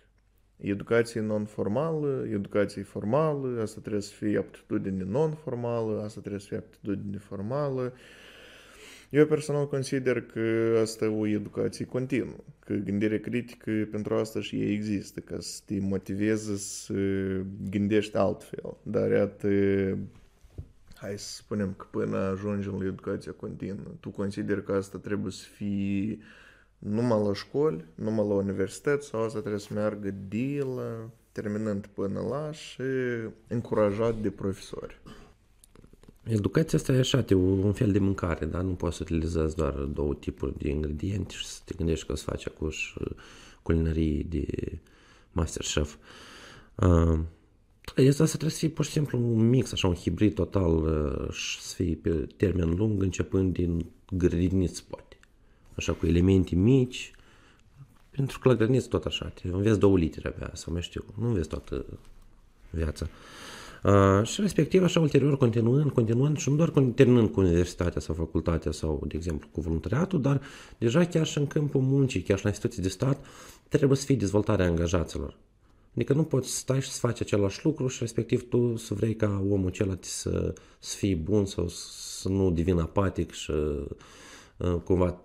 Educație 0.57 1.21
non-formală, 1.21 2.25
educație 2.31 2.83
formală, 2.83 3.61
asta 3.61 3.79
trebuie 3.79 4.01
să 4.01 4.13
fie 4.13 4.37
aptitudine 4.37 5.03
non-formală, 5.03 6.01
asta 6.01 6.19
trebuie 6.19 6.41
să 6.41 6.47
fie 6.47 6.57
aptitudine 6.57 7.17
formală. 7.17 7.93
Eu 9.15 9.25
personal 9.25 9.67
consider 9.67 10.21
că 10.21 10.77
asta 10.81 11.05
e 11.05 11.07
o 11.07 11.27
educație 11.27 11.85
continuă, 11.85 12.35
că 12.59 12.73
gândirea 12.73 13.19
critică 13.19 13.71
pentru 13.91 14.15
asta 14.15 14.41
și 14.41 14.55
ei 14.55 14.73
există, 14.73 15.19
ca 15.19 15.35
să 15.39 15.61
te 15.65 15.79
motiveze 15.79 16.57
să 16.57 16.93
gândești 17.69 18.17
altfel. 18.17 18.77
Dar 18.83 19.11
iată, 19.11 19.47
hai 20.95 21.17
să 21.17 21.33
spunem 21.33 21.73
că 21.77 21.85
până 21.91 22.17
ajungem 22.17 22.77
la 22.79 22.85
educația 22.85 23.31
continuă, 23.31 23.91
tu 23.99 24.09
consideri 24.09 24.63
că 24.63 24.71
asta 24.71 24.97
trebuie 24.97 25.31
să 25.31 25.45
fie 25.53 26.17
numai 26.77 27.23
la 27.27 27.33
școli, 27.33 27.85
numai 27.95 28.27
la 28.27 28.33
universități 28.33 29.07
sau 29.07 29.23
asta 29.23 29.39
trebuie 29.39 29.59
să 29.59 29.73
meargă 29.73 30.13
de 30.29 30.59
la 30.75 31.09
terminând 31.31 31.85
până 31.85 32.19
la 32.29 32.51
și 32.51 32.81
încurajat 33.47 34.15
de 34.15 34.29
profesori. 34.29 35.01
Educația 36.27 36.77
asta 36.77 36.91
e 36.91 36.99
așa, 36.99 37.25
e 37.29 37.33
un 37.33 37.73
fel 37.73 37.91
de 37.91 37.99
mâncare, 37.99 38.45
da? 38.45 38.61
Nu 38.61 38.71
poți 38.71 38.95
să 38.95 39.03
utilizezi 39.03 39.55
doar 39.55 39.73
două 39.73 40.13
tipuri 40.13 40.57
de 40.57 40.69
ingrediente 40.69 41.33
și 41.37 41.45
să 41.45 41.59
te 41.65 41.73
gândești 41.77 42.05
că 42.05 42.11
o 42.11 42.15
să 42.15 42.23
faci 42.23 42.47
acuși 42.47 42.93
culinărie 43.61 44.25
de 44.29 44.45
masterchef. 45.31 45.95
Uh, 46.75 47.19
asta 48.07 48.25
trebuie 48.25 48.49
să 48.49 48.57
fie 48.57 48.69
pur 48.69 48.85
și 48.85 48.91
simplu 48.91 49.17
un 49.19 49.49
mix, 49.49 49.71
așa, 49.71 49.87
un 49.87 49.93
hibrid 49.93 50.33
total 50.33 50.89
și 51.31 51.61
să 51.61 51.75
fie 51.75 51.95
pe 52.01 52.27
termen 52.37 52.75
lung, 52.75 53.01
începând 53.01 53.53
din 53.53 53.85
grădiniță, 54.11 54.81
poate. 54.89 55.17
Așa, 55.75 55.93
cu 55.93 56.05
elemente 56.05 56.55
mici, 56.55 57.11
pentru 58.09 58.39
că 58.39 58.47
la 58.47 58.55
grădiniță 58.55 58.87
tot 58.87 59.05
așa, 59.05 59.25
te 59.25 59.47
înveți 59.47 59.79
două 59.79 59.97
litri 59.97 60.27
abia, 60.27 60.51
sau 60.53 60.73
mai 60.73 60.81
știu, 60.81 61.03
nu 61.19 61.27
înveți 61.27 61.49
toată 61.49 61.85
viața. 62.69 63.05
Uh, 63.05 63.54
și 64.23 64.41
respectiv, 64.41 64.83
așa, 64.83 64.99
ulterior, 64.99 65.37
continuând, 65.37 65.91
continuând 65.91 66.37
și 66.37 66.49
nu 66.49 66.55
doar 66.55 66.69
terminând 66.95 67.29
cu 67.29 67.39
universitatea 67.39 68.01
sau 68.01 68.15
facultatea 68.15 68.71
sau, 68.71 69.03
de 69.07 69.15
exemplu, 69.15 69.47
cu 69.51 69.61
voluntariatul, 69.61 70.21
dar 70.21 70.41
deja 70.77 71.05
chiar 71.05 71.25
și 71.25 71.37
în 71.37 71.47
câmpul 71.47 71.81
muncii, 71.81 72.21
chiar 72.21 72.37
și 72.37 72.43
la 72.43 72.49
instituții 72.49 72.81
de 72.81 72.89
stat, 72.89 73.25
trebuie 73.69 73.97
să 73.97 74.05
fie 74.05 74.15
dezvoltarea 74.15 74.65
angajaților. 74.65 75.37
Adică 75.95 76.13
nu 76.13 76.23
poți 76.23 76.49
să 76.49 76.57
stai 76.57 76.81
și 76.81 76.91
să 76.91 76.99
faci 76.99 77.21
același 77.21 77.65
lucru 77.65 77.87
și 77.87 77.97
respectiv 77.99 78.49
tu 78.49 78.75
să 78.75 78.93
vrei 78.93 79.15
ca 79.15 79.43
omul 79.49 79.67
acela 79.67 79.97
să, 79.99 80.53
să 80.79 80.97
fie 80.97 81.15
bun 81.15 81.45
sau 81.45 81.67
să 81.67 82.29
nu 82.29 82.51
devină 82.51 82.81
apatic 82.81 83.31
și 83.31 83.51
uh, 84.57 84.75
cumva 84.83 85.21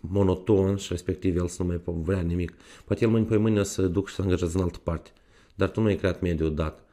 monoton 0.00 0.76
și 0.76 0.86
respectiv 0.90 1.36
el 1.36 1.48
să 1.48 1.62
nu 1.62 1.68
mai 1.68 1.80
vrea 1.84 2.20
nimic. 2.20 2.52
Poate 2.84 3.04
el 3.04 3.10
mâine 3.10 3.26
pe 3.26 3.36
mâine 3.36 3.62
să 3.62 3.86
duc 3.86 4.08
și 4.08 4.14
să 4.14 4.22
angajeze 4.22 4.56
în 4.56 4.62
altă 4.62 4.78
parte. 4.82 5.10
Dar 5.54 5.68
tu 5.68 5.80
nu 5.80 5.86
ai 5.86 5.96
creat 5.96 6.20
mediul 6.20 6.54
dat 6.54 6.78
uh, 6.78 6.83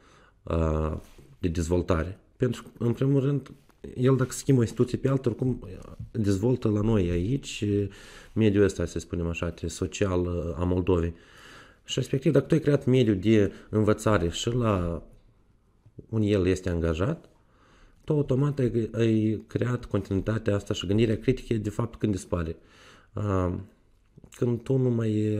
de 1.39 1.47
dezvoltare. 1.47 2.19
Pentru 2.37 2.63
că, 2.63 2.69
în 2.83 2.93
primul 2.93 3.21
rând, 3.21 3.51
el 3.95 4.15
dacă 4.15 4.31
schimbă 4.31 4.59
o 4.59 4.63
instituție 4.63 4.97
pe 4.97 5.09
altă, 5.09 5.29
oricum 5.29 5.67
dezvoltă 6.11 6.69
la 6.69 6.81
noi 6.81 7.09
aici 7.09 7.65
mediul 8.33 8.63
ăsta, 8.63 8.85
să 8.85 8.99
spunem 8.99 9.27
așa, 9.27 9.53
social 9.67 10.21
uh, 10.21 10.59
a 10.59 10.63
Moldovei. 10.63 11.13
Și 11.83 11.99
respectiv, 11.99 12.31
dacă 12.31 12.45
tu 12.45 12.53
ai 12.53 12.59
creat 12.59 12.85
mediul 12.85 13.19
de 13.19 13.51
învățare 13.69 14.29
și 14.29 14.49
la 14.49 15.03
unde 16.09 16.27
el 16.27 16.47
este 16.47 16.69
angajat, 16.69 17.29
tu 18.03 18.13
automat 18.13 18.59
ai, 18.59 18.89
ai 18.93 19.43
creat 19.47 19.85
continuitatea 19.85 20.55
asta 20.55 20.73
și 20.73 20.87
gândirea 20.87 21.17
critică 21.17 21.53
de 21.53 21.69
fapt 21.69 21.99
când 21.99 22.11
dispare. 22.11 22.55
Când 24.35 24.63
tu 24.63 24.77
nu 24.77 24.89
mai 24.89 25.39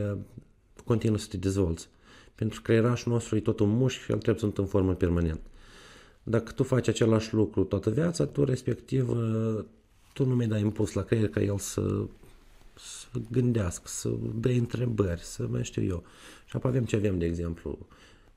continui 0.84 1.18
să 1.18 1.26
te 1.30 1.36
dezvolți. 1.36 1.88
Pentru 2.42 2.60
că 2.60 2.72
creierașul 2.72 3.12
nostru 3.12 3.36
e 3.36 3.40
tot 3.40 3.60
un 3.60 3.68
mușchi 3.68 4.02
și 4.02 4.10
el 4.10 4.18
trebuie 4.18 4.52
să 4.52 4.60
în 4.60 4.66
formă 4.66 4.94
permanent. 4.94 5.40
Dacă 6.22 6.52
tu 6.52 6.62
faci 6.62 6.88
același 6.88 7.34
lucru 7.34 7.64
toată 7.64 7.90
viața, 7.90 8.26
tu 8.26 8.44
respectiv 8.44 9.08
tu 10.12 10.24
nu 10.24 10.34
mai 10.34 10.46
dai 10.46 10.60
impuls 10.60 10.92
la 10.92 11.02
creier 11.02 11.28
ca 11.28 11.40
el 11.40 11.58
să, 11.58 12.04
să 12.74 13.06
gândească, 13.30 13.84
să 13.86 14.10
dea 14.34 14.52
întrebări, 14.52 15.20
să 15.20 15.46
mai 15.50 15.64
știu 15.64 15.82
eu. 15.82 16.02
Și 16.44 16.56
apoi 16.56 16.70
avem 16.70 16.84
ce 16.84 16.96
avem, 16.96 17.18
de 17.18 17.24
exemplu, 17.24 17.78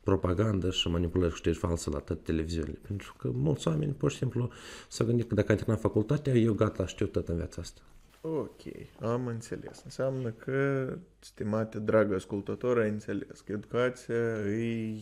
propagandă 0.04 0.72
și 0.72 0.88
manipulări 0.88 1.32
cu 1.32 1.38
știri 1.38 1.56
false 1.56 1.90
la 1.90 2.00
toate 2.00 2.22
televiziunile. 2.24 2.78
Pentru 2.88 3.16
că 3.18 3.30
mulți 3.34 3.68
oameni 3.68 3.92
pur 3.92 4.12
și 4.12 4.18
simplu 4.18 4.50
s-au 4.88 5.06
gândit 5.06 5.28
că 5.28 5.36
dacă 5.36 5.52
ai 5.52 5.58
terminat 5.58 5.82
facultatea, 5.82 6.34
eu 6.34 6.54
gata, 6.54 6.86
știu 6.86 7.06
tot 7.06 7.28
în 7.28 7.36
viața 7.36 7.62
asta. 7.62 7.82
Ok, 8.34 8.62
am 9.00 9.28
înțeles. 9.28 9.82
Înseamnă 9.84 10.30
că, 10.30 10.90
stimate 11.20 11.80
dragă 11.80 12.16
ascultător, 12.16 12.80
ai 12.80 12.90
înțeles 12.90 13.40
că 13.40 13.52
educația 13.52 14.16
e 14.50 14.96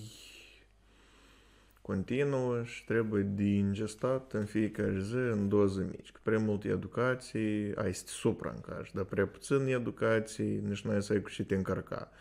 continuă 1.82 2.64
și 2.64 2.86
trebuie 2.86 3.24
de 3.24 3.44
ingestat 3.44 4.34
în 4.34 4.46
fiecare 4.46 5.00
zi 5.00 5.16
în 5.16 5.50
doze 5.50 5.88
mici. 5.92 6.12
Că 6.12 6.20
prea 6.24 6.40
multe 6.40 6.68
educații 6.68 7.76
ai 7.76 7.94
să 7.94 8.04
te 8.04 8.12
supraîncarci, 8.12 8.94
dar 8.94 9.04
prea 9.04 9.28
puțin 9.28 9.68
educații 9.68 10.62
nici 10.68 10.82
nu 10.82 10.92
ai 10.92 11.04
să 11.04 11.14
ai 11.14 11.22
cu 11.22 11.30
ce 11.30 11.44
te 11.44 11.56
încărca. 11.56 12.12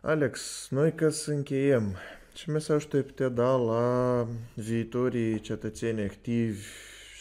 Alex, 0.00 0.66
noi 0.70 0.92
ca 0.92 1.10
să 1.10 1.30
încheiem, 1.30 1.96
ce 2.32 2.50
mesaj 2.50 2.84
tu 2.84 2.96
ai 2.96 3.02
putea 3.02 3.28
da 3.28 3.56
la 3.56 4.26
viitorii 4.54 5.40
cetățeni 5.40 6.02
activi 6.02 6.66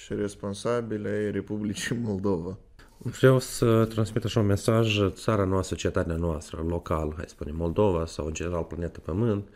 și 0.03 0.13
responsabili 0.13 1.07
ai 1.07 1.31
Republicii 1.31 1.97
Moldova? 1.97 2.57
Vreau 3.03 3.39
să 3.39 3.85
transmit 3.85 4.23
așa 4.23 4.39
un 4.39 4.45
mesaj, 4.45 4.99
țara 5.09 5.43
noastră, 5.43 5.75
cetatea 5.75 6.15
noastră, 6.15 6.65
local, 6.67 7.13
hai 7.15 7.23
să 7.27 7.33
spunem, 7.33 7.55
Moldova 7.55 8.05
sau 8.05 8.25
în 8.25 8.33
general 8.33 8.63
planeta 8.63 8.99
Pământ, 9.03 9.47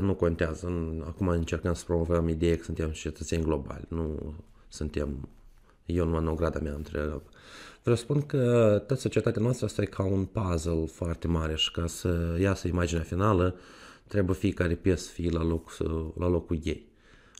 nu 0.00 0.14
contează. 0.14 0.72
Acum 1.06 1.28
încercăm 1.28 1.74
să 1.74 1.84
promovăm 1.84 2.28
ideea 2.28 2.56
că 2.56 2.62
suntem 2.62 2.90
cetățeni 2.90 3.42
globali, 3.42 3.84
nu 3.88 4.34
suntem 4.68 5.28
eu 5.84 6.04
numai 6.04 6.24
în 6.24 6.34
grada 6.34 6.58
mea 6.58 6.72
între 6.72 6.98
Vreau 7.82 7.96
să 7.96 8.02
spun 8.02 8.22
că 8.22 8.38
toată 8.86 9.02
societatea 9.02 9.42
noastră 9.42 9.66
asta 9.66 9.82
e 9.82 9.84
ca 9.84 10.04
un 10.04 10.24
puzzle 10.24 10.86
foarte 10.86 11.26
mare 11.26 11.56
și 11.56 11.70
ca 11.70 11.86
să 11.86 12.36
iasă 12.40 12.68
imaginea 12.68 13.02
finală, 13.02 13.54
trebuie 14.06 14.36
fiecare 14.36 14.74
piesă 14.74 15.04
să 15.04 15.10
fie 15.10 15.30
la, 15.30 15.42
loc, 15.42 15.76
la 16.18 16.28
locul 16.28 16.58
ei. 16.62 16.86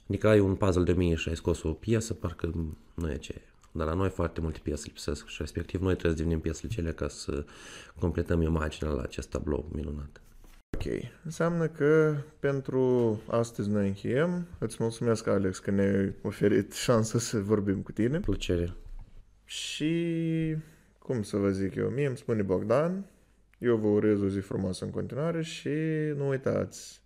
Adică 0.09 0.29
ai 0.29 0.41
un 0.41 0.55
puzzle 0.55 0.83
de 0.83 0.93
mie 0.93 1.15
și 1.15 1.29
ai 1.29 1.37
scos 1.37 1.63
o 1.63 1.73
piesă, 1.73 2.15
parcă 2.15 2.51
nu 2.95 3.11
e 3.11 3.17
ce 3.17 3.33
e. 3.37 3.56
Dar 3.77 3.87
la 3.87 3.95
noi 3.95 4.09
foarte 4.09 4.41
multe 4.41 4.59
piese 4.63 4.83
lipsesc 4.87 5.27
și 5.27 5.37
respectiv 5.39 5.81
noi 5.81 5.93
trebuie 5.93 6.13
să 6.13 6.19
devenim 6.19 6.41
piesele 6.41 6.73
cele 6.73 6.93
ca 6.93 7.09
să 7.09 7.45
completăm 7.99 8.41
imaginea 8.41 8.93
la 8.93 9.03
acest 9.03 9.29
tablou 9.29 9.69
minunat. 9.73 10.21
Ok. 10.71 10.85
Înseamnă 11.25 11.67
că 11.67 12.17
pentru 12.39 13.21
astăzi 13.27 13.71
noi 13.71 13.87
încheiem. 13.87 14.47
Îți 14.59 14.77
mulțumesc, 14.79 15.27
Alex, 15.27 15.59
că 15.59 15.71
ne-ai 15.71 16.15
oferit 16.23 16.73
șansa 16.73 17.19
să 17.19 17.39
vorbim 17.39 17.83
cu 17.83 17.93
tine. 17.93 18.21
Plăcere. 18.21 18.73
Și, 19.45 20.57
cum 20.99 21.23
să 21.23 21.37
vă 21.37 21.51
zic 21.51 21.75
eu, 21.75 21.89
mie 21.89 22.07
îmi 22.07 22.17
spune 22.17 22.43
Bogdan, 22.43 23.05
eu 23.59 23.77
vă 23.77 23.87
urez 23.87 24.21
o 24.21 24.29
zi 24.29 24.39
frumoasă 24.39 24.85
în 24.85 24.91
continuare 24.91 25.43
și 25.43 25.69
nu 26.17 26.29
uitați, 26.29 27.01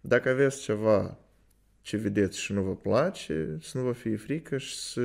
dacă 0.00 0.28
aveți 0.28 0.60
ceva 0.60 1.18
ce 1.82 1.96
vedeți 1.96 2.40
și 2.40 2.52
nu 2.52 2.62
vă 2.62 2.74
place, 2.74 3.58
să 3.60 3.78
nu 3.78 3.84
vă 3.84 3.92
fie 3.92 4.16
frică 4.16 4.56
și 4.56 4.76
să 4.76 5.00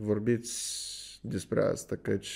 vorbiți 0.00 0.84
despre 1.20 1.62
asta, 1.62 1.96
căci 2.02 2.30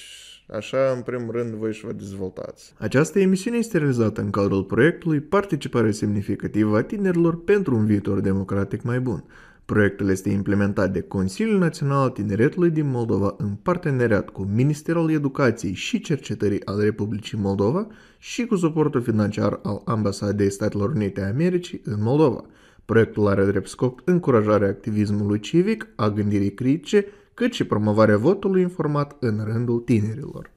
așa, 0.49 0.93
în 0.97 1.03
primul 1.03 1.31
rând, 1.31 1.55
voi 1.55 1.73
și 1.73 1.85
vă 1.85 1.93
dezvoltați. 1.93 2.75
Această 2.79 3.19
emisiune 3.19 3.57
este 3.57 3.79
realizată 3.79 4.21
în 4.21 4.31
cadrul 4.31 4.65
proiectului 4.65 5.21
Participare 5.21 5.91
semnificativă 5.91 6.77
a 6.77 6.83
tinerilor 6.83 7.45
pentru 7.45 7.77
un 7.77 7.87
viitor 7.87 8.21
democratic 8.21 8.83
mai 8.83 9.01
bun 9.01 9.25
Proiectul 9.71 10.11
este 10.11 10.29
implementat 10.29 10.93
de 10.93 11.01
Consiliul 11.01 11.59
Național 11.59 12.03
al 12.03 12.11
Tineretului 12.11 12.71
din 12.71 12.91
Moldova 12.91 13.35
în 13.39 13.55
parteneriat 13.63 14.29
cu 14.29 14.43
Ministerul 14.43 15.11
Educației 15.11 15.73
și 15.73 16.01
Cercetării 16.01 16.65
al 16.65 16.81
Republicii 16.81 17.39
Moldova 17.39 17.87
și 18.19 18.47
cu 18.47 18.57
suportul 18.57 19.03
financiar 19.03 19.61
al 19.63 19.83
Ambasadei 19.85 20.51
Statelor 20.51 20.91
Unite 20.91 21.21
a 21.21 21.29
Americii 21.29 21.81
în 21.85 22.03
Moldova. 22.03 22.45
Proiectul 22.91 23.27
are 23.27 23.45
drept 23.45 23.69
scop 23.69 24.01
încurajarea 24.05 24.69
activismului 24.69 25.41
civic, 25.41 25.87
a 25.97 26.09
gândirii 26.09 26.55
critice, 26.55 27.07
cât 27.35 27.53
și 27.53 27.65
promovarea 27.65 28.17
votului 28.17 28.61
informat 28.61 29.17
în 29.21 29.45
rândul 29.45 29.79
tinerilor. 29.79 30.51